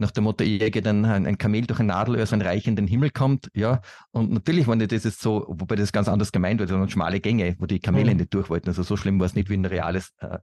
[0.00, 2.66] nach dem Motto, ich jäge dann ein, ein Kamel durch ein Nadelöhr, so ein Reich
[2.66, 3.80] in den Himmel kommt, ja.
[4.10, 7.56] Und natürlich, wenn das ist so, wobei das ganz anders gemeint wird, sondern schmale Gänge,
[7.58, 8.18] wo die Kamele mhm.
[8.18, 8.68] nicht durch wollten.
[8.68, 10.38] Also so schlimm war es nicht wie ein reales äh,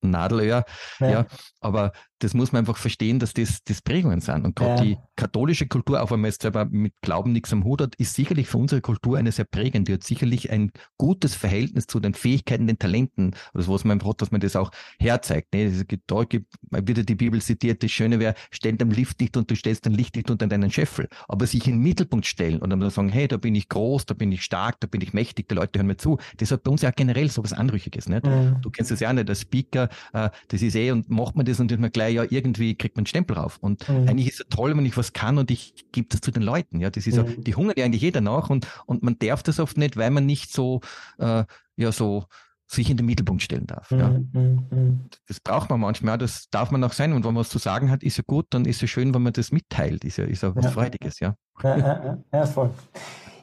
[0.00, 0.64] Nadelöhr.
[1.00, 1.10] Ja.
[1.10, 1.26] ja.
[1.60, 4.44] aber das muss man einfach verstehen, dass das, das Prägungen sind.
[4.44, 4.84] Und gerade ja.
[4.84, 8.14] die katholische Kultur, auch wenn man jetzt selber mit Glauben nichts am Hut hat, ist
[8.14, 9.90] sicherlich für unsere Kultur eine sehr prägende.
[9.90, 14.22] Die hat sicherlich ein gutes Verhältnis zu den Fähigkeiten, den Talenten, also was man hat,
[14.22, 15.54] dass man das auch herzeigt.
[15.54, 15.64] Ne?
[15.64, 19.36] Es gibt, da gibt wieder die Bibel zitiert, das Schöne wäre, stell dein Licht nicht
[19.36, 21.08] und du stellst dein Licht nicht unter deinen Scheffel.
[21.28, 24.14] Aber sich in den Mittelpunkt stellen und dann sagen, hey, da bin ich groß, da
[24.14, 26.18] bin ich stark, da bin ich mächtig, die Leute hören mir zu.
[26.38, 28.08] Das hat bei uns ja generell so was Anrüchiges.
[28.08, 28.26] Nicht?
[28.26, 28.56] Mhm.
[28.62, 31.46] Du kennst das ja auch nicht, als Speaker, äh, das ist eh, und macht man
[31.46, 33.58] das und ist man gleich, ja, irgendwie kriegt man einen Stempel drauf.
[33.60, 34.08] Und mhm.
[34.08, 36.80] eigentlich ist es toll, wenn ich was kann und ich gebe das zu den Leuten.
[36.80, 37.26] Ja, das ist mhm.
[37.26, 40.10] so, die hungern ja eigentlich jeder nach und, und man darf das oft nicht, weil
[40.10, 40.80] man nicht so,
[41.18, 41.44] äh,
[41.76, 42.26] ja, so,
[42.70, 43.90] sich in den Mittelpunkt stellen darf.
[43.90, 44.10] Ja.
[44.10, 47.12] Mm, mm, Das braucht man manchmal, das darf man auch sein.
[47.14, 49.22] Und wenn man was zu sagen hat, ist ja gut, dann ist es schön, wenn
[49.22, 50.04] man das mitteilt.
[50.04, 50.70] Ist ja, ist ja was ja.
[50.70, 51.34] Freudiges, ja.
[51.62, 52.70] Ja, ja, ja, voll.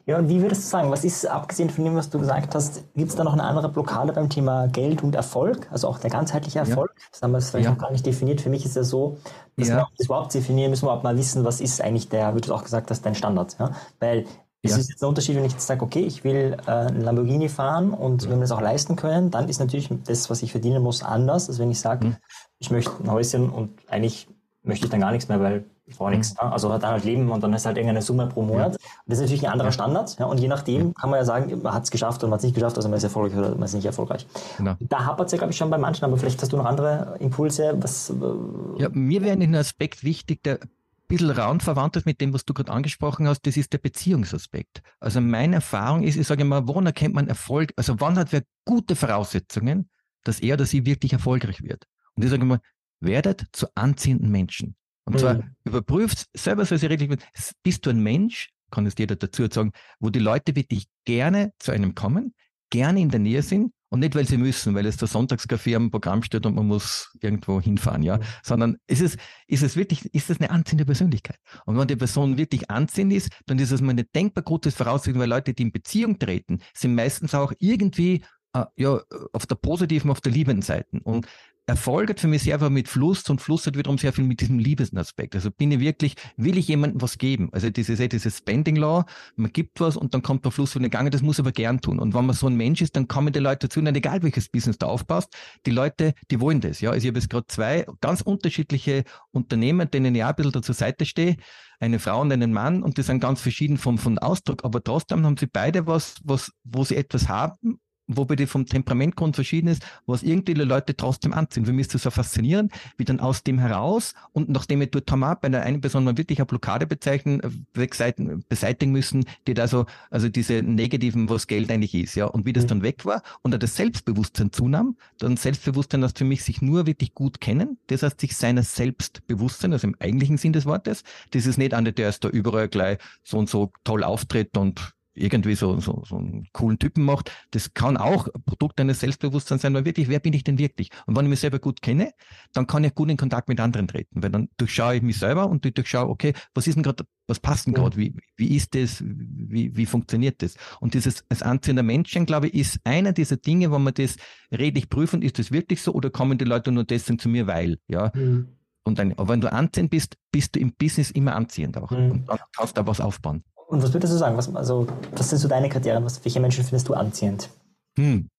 [0.08, 2.84] Ja, und wie würdest du sagen, was ist, abgesehen von dem, was du gesagt hast,
[2.96, 5.68] gibt es da noch eine andere Blockade beim Thema Geld und Erfolg?
[5.72, 6.91] Also auch der ganzheitliche Erfolg?
[6.96, 7.06] Ja.
[7.12, 7.72] Das haben wir vielleicht ja.
[7.72, 8.39] noch gar nicht definiert.
[8.39, 9.18] Für mich ist es so,
[9.58, 9.78] dass ja.
[9.78, 12.54] wir das überhaupt definieren, müssen wir auch mal wissen, was ist eigentlich der, wie du
[12.54, 13.58] auch gesagt hast, dein Standard.
[13.60, 13.72] Ja?
[14.00, 14.26] Weil
[14.62, 14.78] es ja.
[14.78, 17.91] ist jetzt ein Unterschied, wenn ich jetzt sage, okay, ich will äh, einen Lamborghini fahren
[17.91, 18.30] und ja.
[18.30, 21.50] wenn wir das auch leisten können, dann ist natürlich das, was ich verdienen muss, anders,
[21.50, 22.15] als wenn ich sage, mhm.
[22.60, 24.28] ich möchte ein Häuschen und eigentlich
[24.62, 25.65] möchte ich dann gar nichts mehr, weil
[25.98, 26.34] brauche nichts.
[26.34, 26.41] Ne?
[26.41, 28.74] Also dann halt leben und dann ist halt irgendeine Summe pro Monat.
[28.74, 28.80] Ja.
[29.06, 30.17] Das ist natürlich ein anderer Standard.
[30.19, 30.26] Ja?
[30.26, 32.45] Und je nachdem kann man ja sagen, man hat es geschafft oder man hat es
[32.45, 34.26] nicht geschafft, also man ist erfolgreich oder man ist nicht erfolgreich.
[34.58, 34.76] Genau.
[34.80, 37.17] Da hapert es ja, glaube ich, schon bei manchen, aber vielleicht hast du noch andere
[37.19, 37.76] Impulse.
[37.80, 40.69] Was, äh, ja, mir wäre ein Aspekt wichtig, der ein
[41.08, 44.82] bisschen roundverwandt ist mit dem, was du gerade angesprochen hast, das ist der Beziehungsaspekt.
[45.00, 47.74] Also meine Erfahrung ist, ich sage immer, woran erkennt man Erfolg?
[47.76, 49.89] Also wann hat wer gute Voraussetzungen,
[50.24, 51.86] dass er oder sie wirklich erfolgreich wird?
[52.15, 52.60] Und ich sage immer,
[53.02, 54.76] werdet zu anziehenden Menschen.
[55.06, 55.56] Und zwar mhm.
[55.63, 57.20] überprüft selber, so richtig,
[57.63, 61.72] bist du ein Mensch, kann es jeder dazu sagen, wo die Leute wirklich gerne zu
[61.72, 62.34] einem kommen,
[62.72, 65.91] gerne in der Nähe sind und nicht, weil sie müssen, weil es der Sonntagskaffee am
[65.91, 68.24] Programm steht und man muss irgendwo hinfahren, ja, mhm.
[68.44, 71.38] sondern ist es, ist es wirklich, ist es eine anziehende Persönlichkeit?
[71.65, 75.22] Und wenn die Person wirklich anziehend ist, dann ist es mal eine denkbar gutes Voraussetzung,
[75.22, 79.02] weil Leute, die in Beziehung treten, sind meistens auch irgendwie äh, ja,
[79.34, 81.00] auf der positiven, auf der liebenden Seite.
[81.04, 81.28] Und
[81.67, 84.39] Erfolg hat für mich sehr viel mit Fluss und Fluss hat wiederum sehr viel mit
[84.39, 85.34] diesem Liebesaspekt.
[85.34, 87.49] Also bin ich wirklich, will ich jemandem was geben?
[87.54, 90.91] Also dieses, dieses Spending Law, man gibt was und dann kommt der Fluss von den
[90.91, 91.97] Gange, das muss aber gern tun.
[91.97, 94.49] Und wenn man so ein Mensch ist, dann kommen die Leute dazu, und egal welches
[94.49, 96.82] Business da aufpasst, die Leute, die wollen das.
[96.82, 100.51] Ja, also ich habe jetzt gerade zwei ganz unterschiedliche Unternehmen, denen ich auch ein bisschen
[100.51, 101.38] da zur Seite stehe
[101.80, 105.25] eine Frau und einen Mann und die sind ganz verschieden vom, vom Ausdruck, aber trotzdem
[105.25, 109.86] haben sie beide was, was, wo sie etwas haben, wobei die vom Temperamentgrund verschieden ist,
[110.06, 111.65] was irgendwie die Leute trotzdem anziehen.
[111.65, 115.12] Für mich ist das so faszinierend, wie dann aus dem heraus und nachdem wir dort
[115.12, 117.41] haben bei der einen Person mal wirklich eine Blockade bezeichnen,
[117.74, 122.54] beseitigen müssen, die da so, also diese negativen, was Geld eigentlich ist, ja, und wie
[122.54, 122.70] das mhm.
[122.70, 127.13] dann weg war und das Selbstbewusstsein zunahm, dann Selbstbewusstsein das für mich sich nur wirklich
[127.13, 131.58] gut kennen, das heißt sich seiner Selbstbewusstsein, also im eigentlichen Sinn des Wortes, das ist
[131.58, 135.80] nicht einer, der ist da überall gleich so und so toll auftritt und irgendwie so,
[135.80, 137.32] so, so einen coolen Typen macht.
[137.51, 140.89] Das kann auch Produkt eines Selbstbewusstseins sein, weil wirklich, wer bin ich denn wirklich?
[141.06, 142.12] Und wenn ich mich selber gut kenne,
[142.54, 145.49] dann kann ich gut in Kontakt mit anderen treten, weil dann durchschaue ich mich selber
[145.49, 147.97] und durchschaue, okay, was ist denn gerade, was passt denn gerade?
[147.97, 149.04] Wie, wie ist das?
[149.06, 150.56] Wie, wie funktioniert das?
[150.80, 154.17] Und dieses, als Anziehen der Menschen, glaube ich, ist einer dieser Dinge, wo man das
[154.51, 157.80] redlich prüfen, ist das wirklich so oder kommen die Leute nur deswegen zu mir, weil,
[157.88, 158.12] ja?
[158.13, 158.49] Mhm.
[158.84, 161.89] Und dann, aber wenn du anziehend bist, bist du im Business immer anziehend auch.
[161.89, 162.12] Mhm.
[162.12, 163.43] Und dann kannst du da was aufbauen.
[163.67, 164.38] Und was würdest du sagen?
[164.38, 166.04] Was, also, was sind so deine Kriterien?
[166.04, 167.49] Was, welche Menschen findest du anziehend?
[167.97, 168.30] Hm.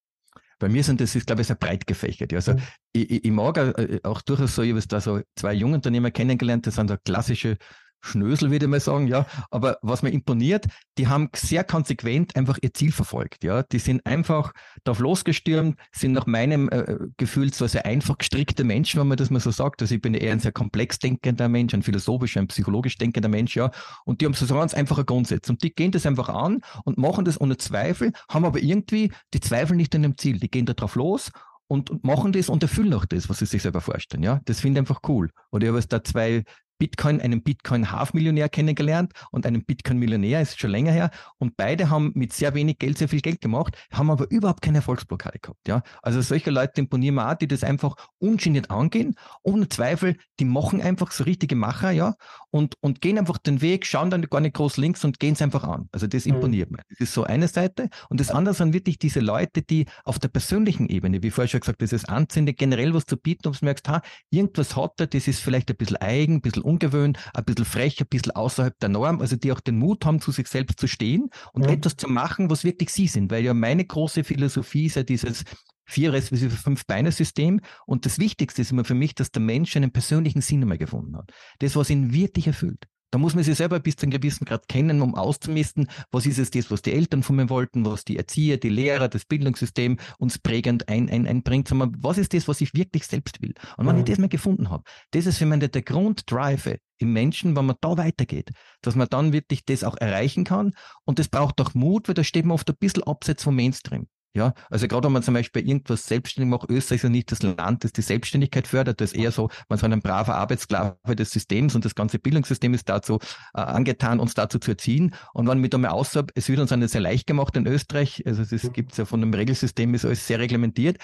[0.59, 2.33] Bei mir sind das, ist, glaube ich, sehr breit gefächert.
[2.33, 2.61] Also mhm.
[2.91, 6.75] ich, ich, mag äh, auch durchaus so, ich habe da so zwei Jungunternehmer kennengelernt, das
[6.75, 7.57] sind so klassische
[8.01, 9.25] Schnösel, würde ich mal sagen, ja.
[9.51, 10.65] Aber was mir imponiert,
[10.97, 13.63] die haben sehr konsequent einfach ihr Ziel verfolgt, ja.
[13.63, 18.99] Die sind einfach darauf losgestürmt, sind nach meinem äh, Gefühl so sehr einfach gestrickte Menschen,
[18.99, 19.81] wenn man das mal so sagt.
[19.81, 23.55] Also ich bin eher ein sehr komplex denkender Mensch, ein philosophisch, ein psychologisch denkender Mensch,
[23.55, 23.71] ja.
[24.05, 25.51] Und die haben so ganz einfache Grundsätze.
[25.51, 29.39] Und die gehen das einfach an und machen das ohne Zweifel, haben aber irgendwie die
[29.39, 30.39] Zweifel nicht an dem Ziel.
[30.39, 31.31] Die gehen da drauf los
[31.67, 34.23] und, und machen das und erfüllen auch das, was sie sich selber vorstellen.
[34.23, 35.29] Ja, das finde ich einfach cool.
[35.51, 36.43] Oder ich habe jetzt da zwei
[36.77, 41.11] Bitcoin, einen Bitcoin-Half-Millionär kennengelernt und einen Bitcoin-Millionär, ist schon länger her.
[41.37, 44.77] Und beide haben mit sehr wenig Geld sehr viel Geld gemacht, haben aber überhaupt keine
[44.77, 45.67] Erfolgsblockade gehabt.
[45.67, 45.81] Ja?
[46.01, 50.81] Also solche Leute imponieren mir auch, die das einfach ungeniert angehen, ohne Zweifel, die machen
[50.81, 52.15] einfach so richtige Macher, ja,
[52.51, 55.41] und, und gehen einfach den Weg, schauen dann gar nicht groß links und gehen es
[55.41, 55.89] einfach an.
[55.91, 56.35] Also das mhm.
[56.35, 56.77] imponiert mhm.
[56.77, 56.83] mir.
[56.89, 57.89] Das ist so eine Seite.
[58.09, 61.59] Und das andere sind wirklich diese Leute, die auf der persönlichen Ebene, wie vorher schon
[61.59, 65.27] gesagt, dieses Anzünden, generell was zu bieten, ob du merkst, ha, irgendwas hat er, das
[65.27, 68.89] ist vielleicht ein bisschen eigen, ein bisschen ungewöhnt, ein bisschen frech, ein bisschen außerhalb der
[68.89, 71.71] Norm, also die auch den Mut haben, zu sich selbst zu stehen und ja.
[71.71, 73.31] etwas zu machen, was wirklich sie sind.
[73.31, 75.43] Weil ja meine große Philosophie ist ja dieses
[75.85, 77.61] vier respektive fünf Beine System.
[77.85, 81.17] Und das Wichtigste ist immer für mich, dass der Mensch einen persönlichen Sinn einmal gefunden
[81.17, 81.31] hat.
[81.59, 82.87] Das, was ihn wirklich erfüllt.
[83.11, 86.39] Da muss man sich selber bis zu einem gewissen Grad kennen, um auszumisten, was ist
[86.39, 89.97] es das, was die Eltern von mir wollten, was die Erzieher, die Lehrer, das Bildungssystem
[90.17, 93.53] uns prägend ein, ein, einbringt, sondern was ist das, was ich wirklich selbst will.
[93.77, 94.01] Und wenn mhm.
[94.01, 97.75] ich das mal gefunden habe, das ist für mich der Grunddrive im Menschen, wenn man
[97.81, 100.73] da weitergeht, dass man dann wirklich das auch erreichen kann.
[101.05, 104.07] Und das braucht auch Mut, weil da steht man oft ein bisschen abseits vom Mainstream.
[104.37, 107.41] Ja, also gerade wenn man zum Beispiel irgendwas selbstständig macht, Österreich ist ja nicht das
[107.41, 111.31] Land, das die Selbstständigkeit fördert, das ist eher so, man ist ein braver Arbeitssklave des
[111.31, 113.17] Systems und das ganze Bildungssystem ist dazu
[113.55, 115.15] äh, angetan, uns dazu zu erziehen.
[115.33, 118.21] Und wenn wir da mal außerhalb, es wird uns eine sehr leicht gemacht in Österreich,
[118.27, 120.97] also es gibt ja von dem Regelsystem, ist alles sehr reglementiert.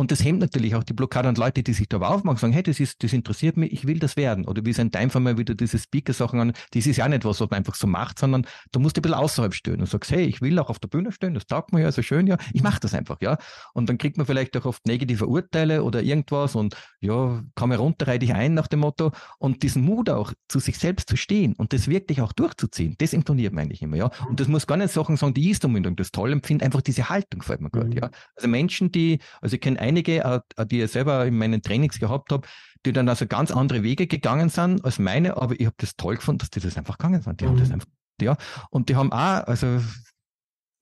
[0.00, 2.62] Und das hemmt natürlich auch die Blockade und Leute, die sich da aufmachen, sagen, hey,
[2.62, 4.46] das ist, das interessiert mich, ich will das werden.
[4.46, 7.50] Oder wie sein Time mal wieder diese Speaker-Sachen an, das ist ja nicht was, was
[7.50, 10.40] man einfach so macht, sondern du musst ein bisschen außerhalb stehen und sagst, hey, ich
[10.40, 12.80] will auch auf der Bühne stehen, das taugt mir ja so schön, ja, ich mache
[12.80, 13.36] das einfach, ja.
[13.74, 18.06] Und dann kriegt man vielleicht auch oft negative Urteile oder irgendwas und ja, komm herunter,
[18.06, 19.12] reite ich ein nach dem Motto.
[19.36, 23.12] Und diesen Mut auch, zu sich selbst zu stehen und das wirklich auch durchzuziehen, das
[23.12, 24.10] imponiert mir eigentlich immer, ja.
[24.30, 27.10] Und das muss gar nicht Sachen sagen, die ist unbedingt das toll empfinde, einfach diese
[27.10, 27.92] Haltung gefällt mir mhm.
[27.92, 28.10] ja.
[28.34, 32.32] Also Menschen, die, also ich kenne einige, äh, die ich selber in meinen Trainings gehabt
[32.32, 32.46] habe,
[32.86, 36.16] die dann also ganz andere Wege gegangen sind als meine, aber ich habe das toll
[36.16, 37.40] gefunden, dass die das einfach gegangen sind.
[37.40, 37.48] Die mhm.
[37.50, 37.74] haben das mhm.
[37.74, 37.88] einfach,
[38.22, 38.36] ja.
[38.70, 39.80] Und die haben auch, also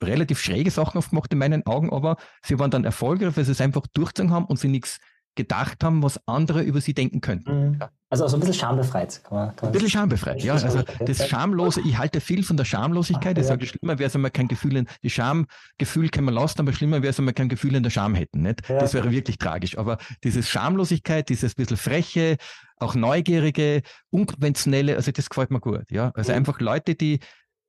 [0.03, 3.61] relativ schräge Sachen aufgemacht in meinen Augen, aber sie waren dann erfolgreich, weil sie es
[3.61, 4.99] einfach durchgezogen haben und sie nichts
[5.39, 7.71] gedacht haben, was andere über sie denken könnten.
[7.71, 7.79] Mhm.
[8.11, 9.23] Also, also ein bisschen schambefreit.
[9.23, 10.55] Kann man, kann man ein bisschen schambefreit, ja.
[10.55, 13.39] Also das Schamlose, ich halte viel von der Schamlosigkeit.
[13.39, 16.61] Ich sage, schlimmer wäre es, wenn wir kein Gefühl in, die Schamgefühl können wir lassen,
[16.61, 18.43] aber schlimmer wäre es, wenn wir kein Gefühl in der Scham hätten.
[18.43, 18.69] Nicht?
[18.69, 19.79] Das wäre wirklich tragisch.
[19.79, 22.37] Aber dieses Schamlosigkeit, dieses bisschen freche,
[22.79, 25.85] auch neugierige, unkonventionelle, also das gefällt mir gut.
[25.91, 26.11] Ja.
[26.15, 26.39] Also mhm.
[26.39, 27.21] einfach Leute, die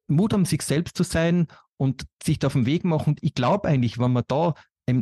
[0.08, 3.12] Mut haben, sich selbst zu sein und sich da auf den Weg machen.
[3.12, 4.53] Und ich glaube eigentlich, wenn man da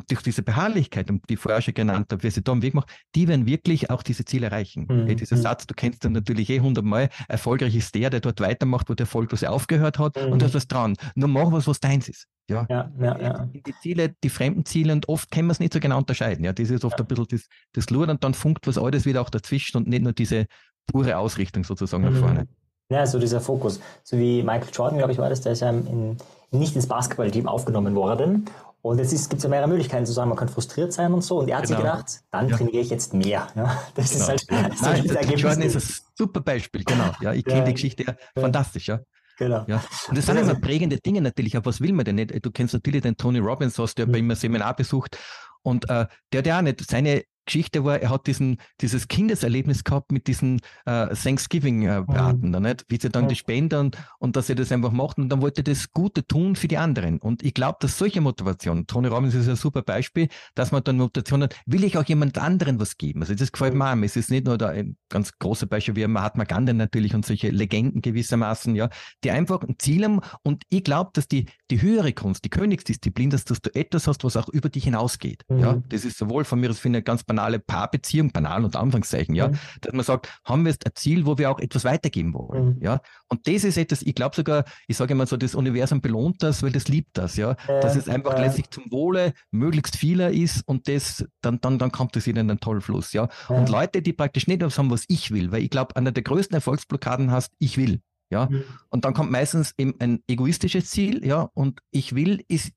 [0.08, 2.90] durch diese Beharrlichkeit, die ich vorher schon genannt habe, wie sie da am Weg macht,
[3.16, 4.88] die werden wirklich auch diese Ziele erreichen.
[4.90, 5.16] Mhm.
[5.16, 5.42] Dieser mhm.
[5.42, 9.06] Satz, du kennst den natürlich eh hundertmal, erfolgreich ist der, der dort weitermacht, wo der
[9.06, 10.34] Erfolglos aufgehört hat mhm.
[10.34, 10.96] und da ist was dran.
[11.16, 12.28] Nur mach was, was deins ist.
[12.50, 13.46] Ja, ja, ja, ja.
[13.46, 16.46] Die, die, Ziele, die fremden Ziele und oft können wir es nicht so genau unterscheiden.
[16.46, 17.04] Ja, das ist oft ja.
[17.04, 20.04] ein bisschen das, das Lure und dann funkt was alles wieder auch dazwischen und nicht
[20.04, 20.46] nur diese
[20.86, 22.14] pure Ausrichtung sozusagen mhm.
[22.14, 22.48] nach vorne.
[22.90, 23.82] Ja, so dieser Fokus.
[24.04, 26.16] So wie Michael Jordan, glaube ich, war das, der ist ja in,
[26.52, 28.46] nicht ins Basketballteam aufgenommen worden
[28.82, 31.40] und jetzt gibt es ja mehrere Möglichkeiten zu sagen, man kann frustriert sein und so.
[31.40, 31.78] Und er hat genau.
[31.78, 32.56] sich gedacht, dann ja.
[32.56, 33.48] trainiere ich jetzt mehr.
[33.56, 34.24] Ja, das genau.
[34.24, 34.76] ist halt ja.
[34.76, 37.12] so Nein, das Jordan ist ein super Beispiel, genau.
[37.22, 39.00] Ja, ich kenne die Geschichte ja, fantastisch, ja.
[39.38, 39.66] Genau.
[39.68, 39.84] Ja.
[40.08, 42.44] Und das sind immer prägende Dinge natürlich, aber was will man denn nicht?
[42.44, 45.18] Du kennst natürlich den Tony Robbins, hast du ja bei ihm ein Seminar besucht
[45.62, 49.84] und äh, der hat ja auch nicht seine Geschichte war, er hat diesen, dieses Kindeserlebnis
[49.84, 52.66] gehabt mit diesen äh, Thanksgiving-Braten, äh, mhm.
[52.66, 52.86] nicht?
[52.90, 53.30] wie sie dann mhm.
[53.30, 56.56] die Spenden und dass er das einfach macht und dann wollte er das Gute tun
[56.56, 57.18] für die anderen.
[57.18, 60.98] Und ich glaube, dass solche Motivation, Tony Robbins ist ein super Beispiel, dass man dann
[60.98, 63.22] Motivation hat, will ich auch jemand anderen was geben.
[63.22, 63.98] Also das gefällt mir auch.
[64.04, 67.50] Es ist nicht nur da ein ganz großes Beispiel wie Mahatma Gandhi natürlich und solche
[67.50, 68.90] Legenden gewissermaßen, ja,
[69.24, 73.30] die einfach ein Ziel haben und ich glaube, dass die, die höhere Kunst, die Königsdisziplin,
[73.30, 75.44] dass, dass du etwas hast, was auch über dich hinausgeht.
[75.48, 75.60] Mhm.
[75.60, 79.36] Ja, das ist sowohl von mir, das finde ich ganz banale Paarbeziehung, banal und Anfangszeichen,
[79.36, 79.58] ja, mhm.
[79.82, 82.82] dass man sagt, haben wir jetzt ein Ziel, wo wir auch etwas weitergeben wollen, mhm.
[82.82, 83.00] ja.
[83.28, 86.64] Und das ist etwas, ich glaube sogar, ich sage immer so, das Universum belohnt das,
[86.64, 88.42] weil das liebt das, ja, äh, dass es einfach äh.
[88.42, 92.60] letztlich zum Wohle möglichst vieler ist und das, dann, dann, dann kommt das in einen
[92.60, 93.30] tollen Fluss, ja.
[93.50, 93.56] ja.
[93.56, 96.24] Und Leute, die praktisch nicht das haben, was ich will, weil ich glaube, einer der
[96.24, 98.02] größten Erfolgsblockaden hast, ich will.
[98.30, 98.64] Ja, mhm.
[98.90, 102.74] und dann kommt meistens eben ein egoistisches Ziel, ja, und ich will ist,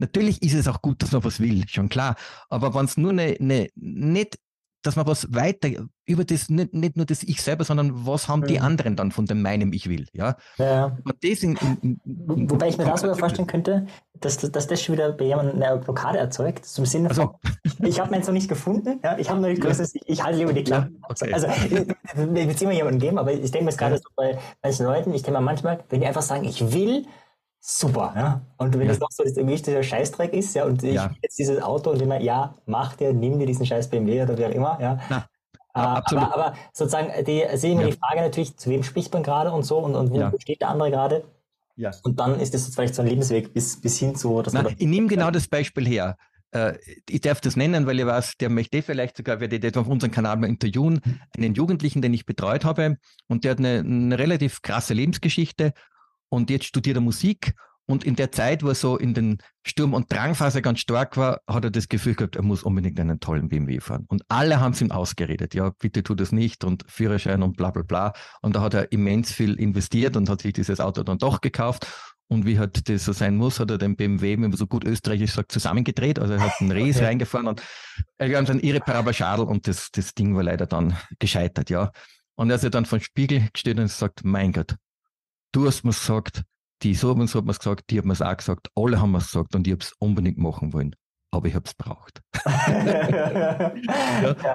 [0.00, 2.16] natürlich ist es auch gut, dass man was will, schon klar,
[2.48, 4.38] aber wenn es nur eine, eine, nicht
[4.82, 5.68] dass man was weiter
[6.06, 9.26] über das, nicht, nicht nur das Ich selber, sondern was haben die anderen dann von
[9.26, 10.36] dem meinem Ich will, ja.
[10.56, 10.96] ja.
[11.20, 14.94] Das in, in, in, Wobei ich mir da sogar vorstellen könnte, dass, dass das schon
[14.94, 17.84] wieder bei jemandem eine Blockade erzeugt, zum Sinne von, also.
[17.84, 20.52] ich habe meins noch nicht gefunden, ja, ich habe nicht gewusst, ich, ich halte lieber
[20.52, 20.90] die Klappe.
[20.92, 21.32] Ja, okay.
[21.32, 24.00] Also, wir wird es immer jemanden geben, aber ich denke mir gerade ja.
[24.00, 27.06] so bei manchen Leuten, ich denke mir manchmal, wenn die einfach sagen, ich will,
[27.60, 28.40] super, ja.
[28.56, 28.88] Und wenn ja.
[28.88, 31.10] das noch so das dieser Scheißdreck ist, ja, und ich ja.
[31.22, 34.46] jetzt dieses Auto und immer, ja, mach dir, nimm dir diesen scheiß BMW oder wie
[34.46, 34.98] auch immer, ja.
[35.08, 35.26] Na,
[35.72, 37.88] äh, aber, aber, sozusagen, die sehe immer ja.
[37.88, 40.68] die Frage natürlich, zu wem spricht man gerade und so und, und wo steht der
[40.68, 41.24] andere gerade?
[41.76, 41.92] Ja.
[42.02, 44.42] Und dann ist das vielleicht so ein Lebensweg bis, bis hin zu.
[44.42, 46.16] Dass Na, ich nehme genau das Beispiel her.
[46.50, 46.74] Äh,
[47.08, 50.10] ich darf das nennen, weil ich weiß, der möchte vielleicht sogar, werde ich auf unserem
[50.10, 51.00] Kanal mal interviewen,
[51.36, 55.72] einen Jugendlichen, den ich betreut habe und der hat eine, eine relativ krasse Lebensgeschichte
[56.30, 57.54] und jetzt studiert er Musik
[57.90, 61.40] und in der Zeit, wo er so in den Sturm- und Drangphase ganz stark war,
[61.48, 64.04] hat er das Gefühl gehabt, er muss unbedingt einen tollen BMW fahren.
[64.06, 65.54] Und alle haben es ihm ausgeredet.
[65.54, 68.12] Ja, bitte tu das nicht und Führerschein und bla, bla, bla.
[68.42, 71.88] Und da hat er immens viel investiert und hat sich dieses Auto dann doch gekauft.
[72.28, 74.84] Und wie halt das so sein muss, hat er den BMW, wie man so gut
[74.84, 76.20] österreichisch sagt, zusammengedreht.
[76.20, 77.06] Also er hat einen Ries okay.
[77.06, 77.60] reingefahren und
[78.18, 81.90] er haben dann irreparabler Schadel und das, das Ding war leider dann gescheitert, ja.
[82.36, 84.76] Und er ist ja dann von Spiegel gestellt und sagt, mein Gott,
[85.52, 86.42] du hast mir gesagt,
[86.82, 89.26] die so und so hat es gesagt, die haben es auch gesagt, alle haben es
[89.26, 90.94] gesagt und ich habe es unbedingt machen wollen
[91.30, 92.22] aber ich habe es braucht.
[92.46, 93.72] ja,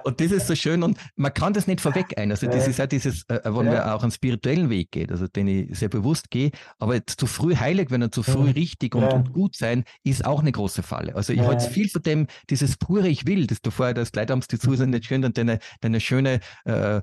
[0.03, 2.31] und das ist so schön und man kann das nicht vorweg ein.
[2.31, 3.73] Also das ist ja dieses, äh, äh wenn ja.
[3.73, 7.55] man auch einen spirituellen Weg geht, also den ich sehr bewusst gehe, aber zu früh
[7.55, 11.15] heilig werden und zu früh richtig und, und, gut sein, ist auch eine große Falle.
[11.15, 11.47] Also ich ja.
[11.47, 14.59] halte viel von dem, dieses pure Ich will, das du vorher das Leute haben die
[14.59, 17.01] Zusehen nicht schön und deine, deine schöne, äh, äh,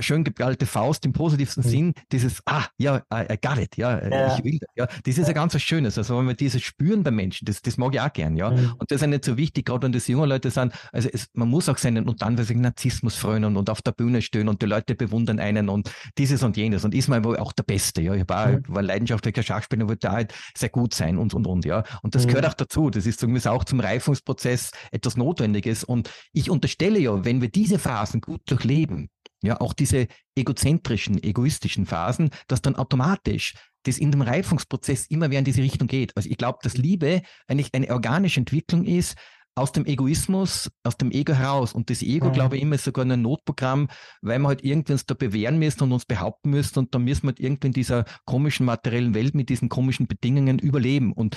[0.00, 1.62] schön geballte Faust im positivsten.
[1.62, 5.32] Sinn, dieses, ah, ja, I, I got it, ja, ich will, ja, das ist ja
[5.32, 5.98] ganz was Schönes.
[5.98, 8.47] Also wenn wir dieses spüren bei Menschen, das, das mag ich auch gern, ja.
[8.50, 8.74] Mhm.
[8.78, 10.72] Und das ist ja nicht so wichtig, gerade wenn das junge Leute sind.
[10.92, 14.48] Also es, man muss auch seinen und dann Narzissmus frönen und auf der Bühne stehen
[14.48, 17.62] und die Leute bewundern einen und dieses und jenes und ist man wohl auch der
[17.62, 18.02] Beste.
[18.02, 18.62] Ja, ich war, mhm.
[18.68, 21.84] war leidenschaftlicher Schachspieler, wollte halt sehr gut sein und und und ja.
[22.02, 22.28] Und das mhm.
[22.28, 22.90] gehört auch dazu.
[22.90, 25.84] Das ist irgendwie auch zum Reifungsprozess etwas Notwendiges.
[25.84, 29.08] Und ich unterstelle ja, wenn wir diese Phasen gut durchleben,
[29.42, 33.54] ja, auch diese egozentrischen, egoistischen Phasen, dass dann automatisch
[33.88, 36.16] das in dem Reifungsprozess immer mehr in diese Richtung geht.
[36.16, 39.16] Also ich glaube, dass Liebe eigentlich eine organische Entwicklung ist,
[39.58, 41.72] aus dem Egoismus, aus dem Ego heraus.
[41.72, 42.32] Und das Ego, mhm.
[42.32, 43.88] glaube ich, immer ist sogar ein Notprogramm,
[44.22, 47.24] weil wir halt irgendwie uns da bewähren müssen und uns behaupten müssen und dann müssen
[47.24, 51.12] wir halt irgendwie in dieser komischen materiellen Welt mit diesen komischen Bedingungen überleben.
[51.12, 51.36] Und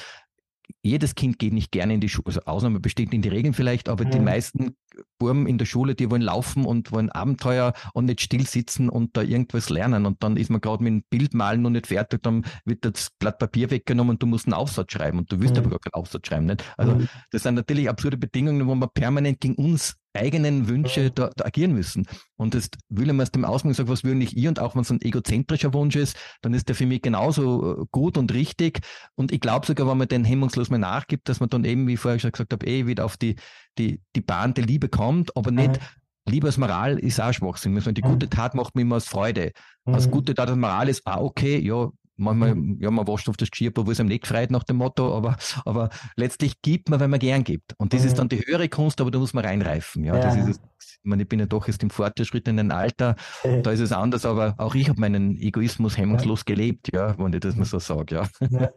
[0.83, 3.89] jedes Kind geht nicht gerne in die Schule, also Ausnahme besteht in die Regeln vielleicht,
[3.89, 4.11] aber mhm.
[4.11, 4.75] die meisten
[5.19, 9.15] Burm in der Schule, die wollen laufen und wollen Abenteuer und nicht still sitzen und
[9.15, 10.05] da irgendwas lernen.
[10.05, 13.09] Und dann ist man gerade mit dem Bild malen noch nicht fertig, dann wird das
[13.19, 15.61] Blatt Papier weggenommen und du musst einen Aufsatz schreiben und du willst mhm.
[15.61, 16.45] aber gar keinen Aufsatz schreiben.
[16.45, 16.63] Nicht?
[16.77, 17.07] Also mhm.
[17.31, 21.73] das sind natürlich absurde Bedingungen, wo man permanent gegen uns eigenen Wünsche da, da agieren
[21.73, 22.05] müssen.
[22.35, 24.75] Und das will ich mal aus dem Ausgang sagen, was will nicht ich und auch
[24.75, 28.33] wenn es ein egozentrischer Wunsch ist, dann ist der für mich genauso äh, gut und
[28.33, 28.79] richtig.
[29.15, 31.93] Und ich glaube sogar, wenn man den hemmungslos mal nachgibt, dass man dann eben, wie
[31.93, 33.35] ich vorher schon gesagt habe, eh wieder auf die,
[33.77, 35.85] die, die Bahn der Liebe kommt, aber nicht, mhm.
[36.27, 37.75] Liebe als Moral ist auch Schwachsinn.
[37.93, 39.51] Die gute Tat macht mir immer aus Freude.
[39.85, 39.95] Mhm.
[39.95, 41.89] Als gute Tat als Moral ist auch okay, ja,
[42.21, 42.77] Manchmal, mhm.
[42.79, 45.37] ja, man wascht auf das Geschirr, wo es einem nicht gefreut nach dem Motto, aber,
[45.65, 47.73] aber letztlich gibt man, wenn man gern gibt.
[47.77, 48.07] Und das mhm.
[48.07, 50.03] ist dann die höhere Kunst, aber da muss man reinreifen.
[50.03, 50.21] Ja, ja.
[50.21, 53.61] Das ist, ich meine, ich bin ja doch jetzt im fortgeschrittenen Alter, äh.
[53.61, 56.55] da ist es anders, aber auch ich habe meinen Egoismus hemmungslos ja.
[56.55, 58.27] gelebt, ja, wenn ich das mal so sage, ja.
[58.49, 58.69] ja.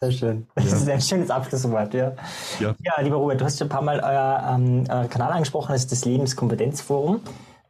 [0.00, 0.46] Sehr schön.
[0.54, 2.12] Das ist ein schönes Abschlusswort, ja.
[2.60, 2.74] ja.
[2.78, 5.92] Ja, lieber Robert, du hast schon ein paar Mal euer ähm, Kanal angesprochen, das ist
[5.92, 7.20] das Lebenskompetenzforum.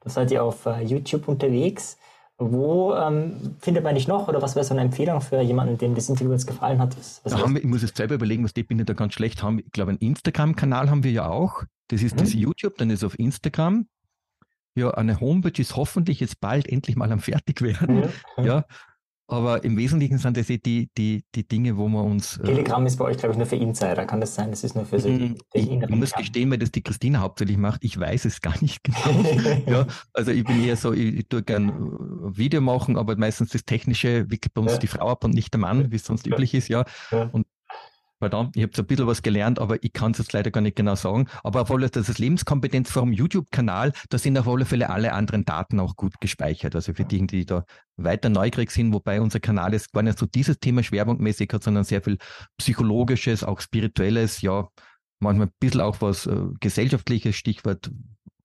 [0.04, 1.96] Da seid ihr auf uh, YouTube unterwegs.
[2.50, 5.94] Wo ähm, findet man dich noch oder was wäre so eine Empfehlung für jemanden, dem
[5.94, 6.96] das Interview jetzt gefallen hat?
[6.96, 9.42] Was, was wir, ich muss jetzt selber überlegen, was die bin ich da ganz schlecht
[9.42, 9.58] haben.
[9.60, 11.64] Ich glaube, einen Instagram-Kanal haben wir ja auch.
[11.88, 12.20] Das ist mhm.
[12.20, 13.86] das YouTube, dann ist auf Instagram.
[14.74, 18.10] Ja, eine Homepage ist hoffentlich jetzt bald endlich mal am Fertigwerden.
[18.36, 18.44] Mhm.
[18.44, 18.64] Ja,
[19.32, 22.36] aber im Wesentlichen sind das eh die, die, die Dinge, wo wir uns.
[22.36, 24.04] Äh, Telegram äh, ist bei euch, glaube ich, nur für Insider.
[24.04, 24.50] Kann das sein?
[24.50, 27.56] Das ist nur für so die, Ich, ich muss gestehen, weil das die Christina hauptsächlich
[27.56, 27.82] macht.
[27.82, 29.62] Ich weiß es gar nicht genau.
[29.66, 33.50] ja, also ich bin eher so, ich, ich tue gern äh, Video machen, aber meistens
[33.50, 34.78] das Technische wickelt bei uns ja.
[34.78, 36.84] die Frau ab und nicht der Mann, wie es sonst üblich ist, ja.
[37.10, 37.30] ja.
[37.32, 37.46] Und
[38.22, 40.60] Verdammt, ich habe so ein bisschen was gelernt, aber ich kann es jetzt leider gar
[40.60, 41.26] nicht genau sagen.
[41.42, 45.80] Aber auf alle Fälle, das Lebenskompetenzforum YouTube-Kanal, da sind auf alle Fälle alle anderen Daten
[45.80, 46.76] auch gut gespeichert.
[46.76, 47.64] Also für die, die da
[47.96, 51.82] weiter neugierig sind, wobei unser Kanal ist gar nicht so dieses Thema schwerpunktmäßig hat, sondern
[51.82, 52.16] sehr viel
[52.58, 54.68] psychologisches, auch spirituelles, ja,
[55.18, 57.90] manchmal ein bisschen auch was äh, gesellschaftliches, Stichwort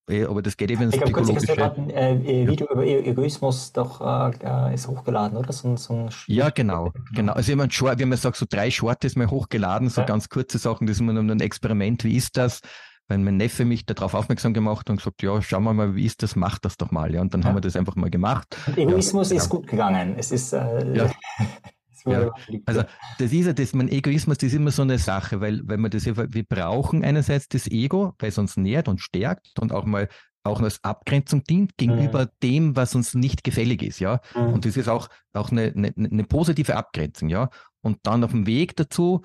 [0.07, 1.51] aber das geht eben ins Psychologische.
[1.53, 2.73] Ich habe ein äh, Video ja.
[2.73, 5.51] über e-, Egoismus doch äh, ist hochgeladen, oder?
[5.51, 7.33] So, so ein ja, genau, genau.
[7.33, 10.07] Also haben, Short, wie man sagt, so drei Shorts mal hochgeladen, so ja.
[10.07, 12.61] ganz kurze Sachen, das ist immer nur ein Experiment, wie ist das?
[13.09, 16.23] Weil mein Neffe mich darauf aufmerksam gemacht und gesagt, ja, schauen wir mal, wie ist
[16.23, 17.13] das, mach das doch mal.
[17.13, 17.47] Ja, und dann ja.
[17.47, 18.57] haben wir das einfach mal gemacht.
[18.65, 19.61] Und Egoismus ist genau.
[19.61, 20.15] gut gegangen.
[20.17, 21.09] Es ist äh,
[22.05, 22.23] ja.
[22.23, 22.31] Ja,
[22.65, 22.83] also
[23.19, 25.89] das ist ja das, mein Egoismus, das ist immer so eine Sache, weil, weil wir
[25.89, 29.85] das ja, wir brauchen einerseits das Ego, weil es uns nährt und stärkt und auch
[29.85, 30.07] mal
[30.47, 32.29] auch als Abgrenzung dient gegenüber mhm.
[32.41, 34.21] dem, was uns nicht gefällig ist, ja.
[34.35, 34.53] Mhm.
[34.53, 37.49] Und das ist auch, auch eine, eine, eine positive Abgrenzung, ja.
[37.81, 39.21] Und dann auf dem Weg dazu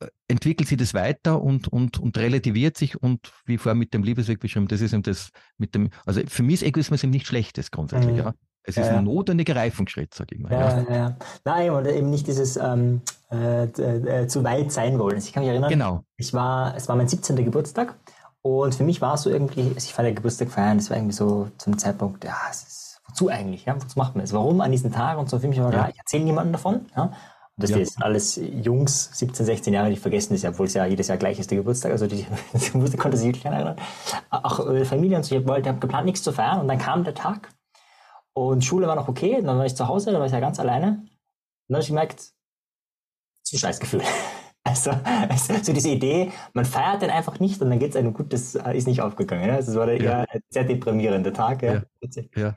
[0.00, 4.02] äh, entwickelt sich das weiter und, und, und relativiert sich und wie vorher mit dem
[4.02, 7.26] Liebesweg beschrieben, das ist eben das mit dem, also für mich ist Egoismus eben nicht
[7.26, 8.18] schlechtes grundsätzlich, mhm.
[8.18, 8.34] ja.
[8.62, 10.52] Es ist ja, ein notwendiger Reifungsschritt, sage ich mal.
[10.52, 10.94] Ja, ja.
[10.94, 11.16] ja.
[11.44, 13.00] Nein, oder eben nicht dieses ähm,
[13.32, 15.18] äh, äh, zu weit sein wollen.
[15.18, 16.04] Ich kann mich erinnern, genau.
[16.16, 17.36] ich war, es war mein 17.
[17.36, 17.94] Geburtstag
[18.42, 21.14] und für mich war es so irgendwie, also ich fand Geburtstag feiern, das war irgendwie
[21.14, 24.32] so zum Zeitpunkt, ja, es ist, wozu eigentlich, ja, wozu macht man es?
[24.32, 27.12] Warum an diesem Tag und so, für mich war klar, ich erzähle niemandem davon, ja.
[27.56, 27.84] Das ja.
[27.84, 31.18] sind alles Jungs, 17, 16 Jahre, die vergessen das ja, obwohl es ja jedes Jahr
[31.18, 33.76] gleich ist, der Geburtstag, also die, die konnte sich wirklich erinnern.
[34.30, 37.04] Auch äh, Familie und so, ich wollte, habe geplant, nichts zu feiern und dann kam
[37.04, 37.50] der Tag
[38.34, 40.60] und Schule war noch okay, dann war ich zu Hause, da war ich ja ganz
[40.60, 40.88] alleine.
[40.88, 41.08] Und
[41.68, 42.32] dann habe ich gemerkt, das
[43.44, 44.02] ist ein Scheißgefühl.
[44.62, 44.90] Also,
[45.62, 48.54] so diese Idee, man feiert den einfach nicht und dann geht es einem gut, das
[48.54, 49.48] ist nicht aufgegangen.
[49.48, 49.54] Ja?
[49.54, 50.26] Also, es war ja.
[50.28, 51.62] ein sehr deprimierender Tag.
[51.62, 51.82] Ja.
[52.02, 52.22] ja.
[52.36, 52.54] ja.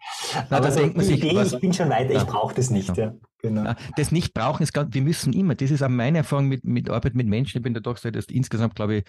[0.50, 2.96] Na, Aber so man sich, Idee, was, ich bin schon weiter, ich brauche das nicht.
[2.98, 3.14] Ja.
[3.42, 3.74] Genau.
[3.96, 7.16] Das Nicht-Brauchen ist ganz, wir müssen immer, das ist auch meine Erfahrung mit, mit Arbeit
[7.16, 7.60] mit Menschen.
[7.60, 9.04] Ich bin da doch seit insgesamt, glaube ich,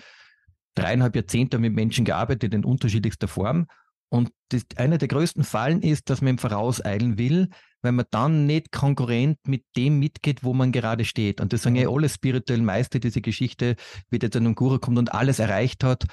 [0.77, 3.67] dreieinhalb Jahrzehnte mit Menschen gearbeitet in unterschiedlichster Form.
[4.15, 7.49] Und das, einer der größten Fallen ist, dass man im Vorauseilen will,
[7.83, 11.41] weil man dann nicht konkurrent mit dem mitgeht, wo man gerade steht.
[11.41, 13.75] Und das sagen ja alle spirituellen Meister, diese Geschichte,
[14.11, 16.05] wie der zu einem Guru kommt und alles erreicht hat.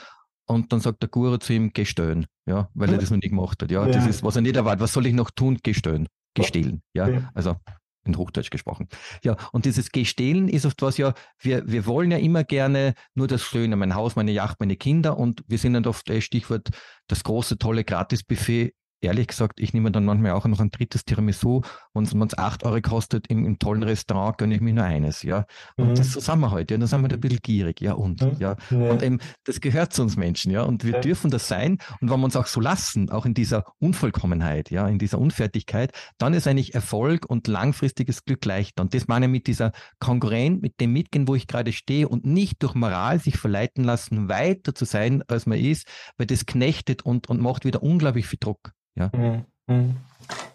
[0.48, 3.62] Und dann sagt der Guru zu ihm, gestehen, ja, weil er das noch nie gemacht
[3.62, 3.70] hat.
[3.70, 3.94] Ja, ja.
[3.94, 4.82] das ist, was er nicht erwartet.
[4.82, 5.60] Was soll ich noch tun?
[5.62, 6.82] Gestehen, gestehlen.
[6.96, 7.30] Ja.
[7.36, 7.58] also
[8.04, 8.88] in Hochdeutsch gesprochen.
[9.24, 13.28] Ja, und dieses Gestehlen ist oft was ja, wir, wir wollen ja immer gerne nur
[13.28, 16.70] das Schöne, mein Haus, meine Yacht, meine Kinder und wir sind dann oft, äh, Stichwort,
[17.08, 21.62] das große, tolle Gratisbuffet ehrlich gesagt, ich nehme dann manchmal auch noch ein drittes Tiramisu
[21.94, 25.24] und wenn es acht Euro kostet im, im, tollen Restaurant, gönne ich mir nur eines,
[25.24, 25.46] ja.
[25.76, 25.96] Und mhm.
[25.96, 28.22] das so sind wir heute, ja, dann sind wir da ein bisschen gierig, ja, und,
[28.22, 28.38] mhm.
[28.40, 28.56] ja.
[28.70, 31.00] Und eben, das gehört zu uns Menschen, ja, und wir ja.
[31.00, 31.80] dürfen das sein.
[32.00, 35.92] Und wenn wir uns auch so lassen, auch in dieser Unvollkommenheit, ja, in dieser Unfertigkeit,
[36.18, 38.84] dann ist eigentlich Erfolg und langfristiges Glück leichter.
[38.84, 42.26] Und das meine ich mit dieser Konkurrent, mit dem Mitgehen, wo ich gerade stehe und
[42.26, 45.88] nicht durch Moral sich verleiten lassen, weiter zu sein, als man ist,
[46.18, 48.72] weil das knechtet und, und macht wieder unglaublich viel Druck.
[48.96, 49.46] Ja, mhm.
[49.68, 49.96] mhm.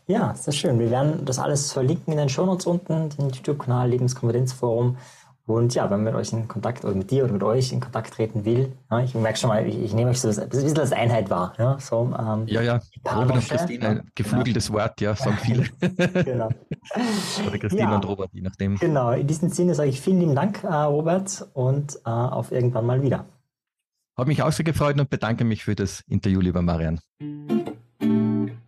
[0.07, 0.79] ja sehr schön.
[0.79, 4.97] Wir werden das alles verlinken in den Shownotes unten, den YouTube-Kanal Lebenskompetenzforum.
[5.47, 7.79] Und ja, wenn man mit euch in Kontakt oder mit dir oder mit euch in
[7.79, 10.77] Kontakt treten will, ja, ich merke schon mal, ich, ich nehme euch so ein bisschen
[10.77, 11.53] als Einheit wahr.
[11.57, 12.81] Ja, so, ähm, ja, ja.
[13.15, 14.81] Robert und Christine, ja, geflügeltes genau.
[14.81, 15.63] Wort, ja, sagen viele.
[16.25, 16.49] genau.
[17.47, 18.77] oder Christine ja, und Robert, je nachdem.
[18.77, 22.85] Genau, in diesem Sinne sage ich vielen lieben Dank, äh, Robert, und äh, auf irgendwann
[22.85, 23.27] mal wieder.
[24.17, 26.99] Hat mich auch sehr gefreut und bedanke mich für das Interview, lieber Marian.
[27.99, 28.63] Wenn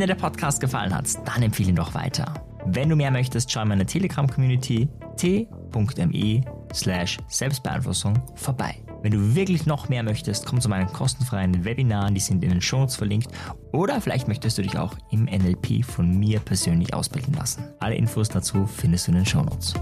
[0.00, 2.32] dir der Podcast gefallen hat, dann empfehle ihn doch weiter.
[2.66, 6.40] Wenn du mehr möchtest, schau meine Telegram-Community t.me
[6.72, 8.76] slash Selbstbeeinflussung vorbei.
[9.02, 12.62] Wenn du wirklich noch mehr möchtest, komm zu meinen kostenfreien Webinaren, die sind in den
[12.62, 13.28] Shownotes verlinkt.
[13.70, 17.64] Oder vielleicht möchtest du dich auch im NLP von mir persönlich ausbilden lassen.
[17.80, 19.74] Alle Infos dazu findest du in den Shownotes.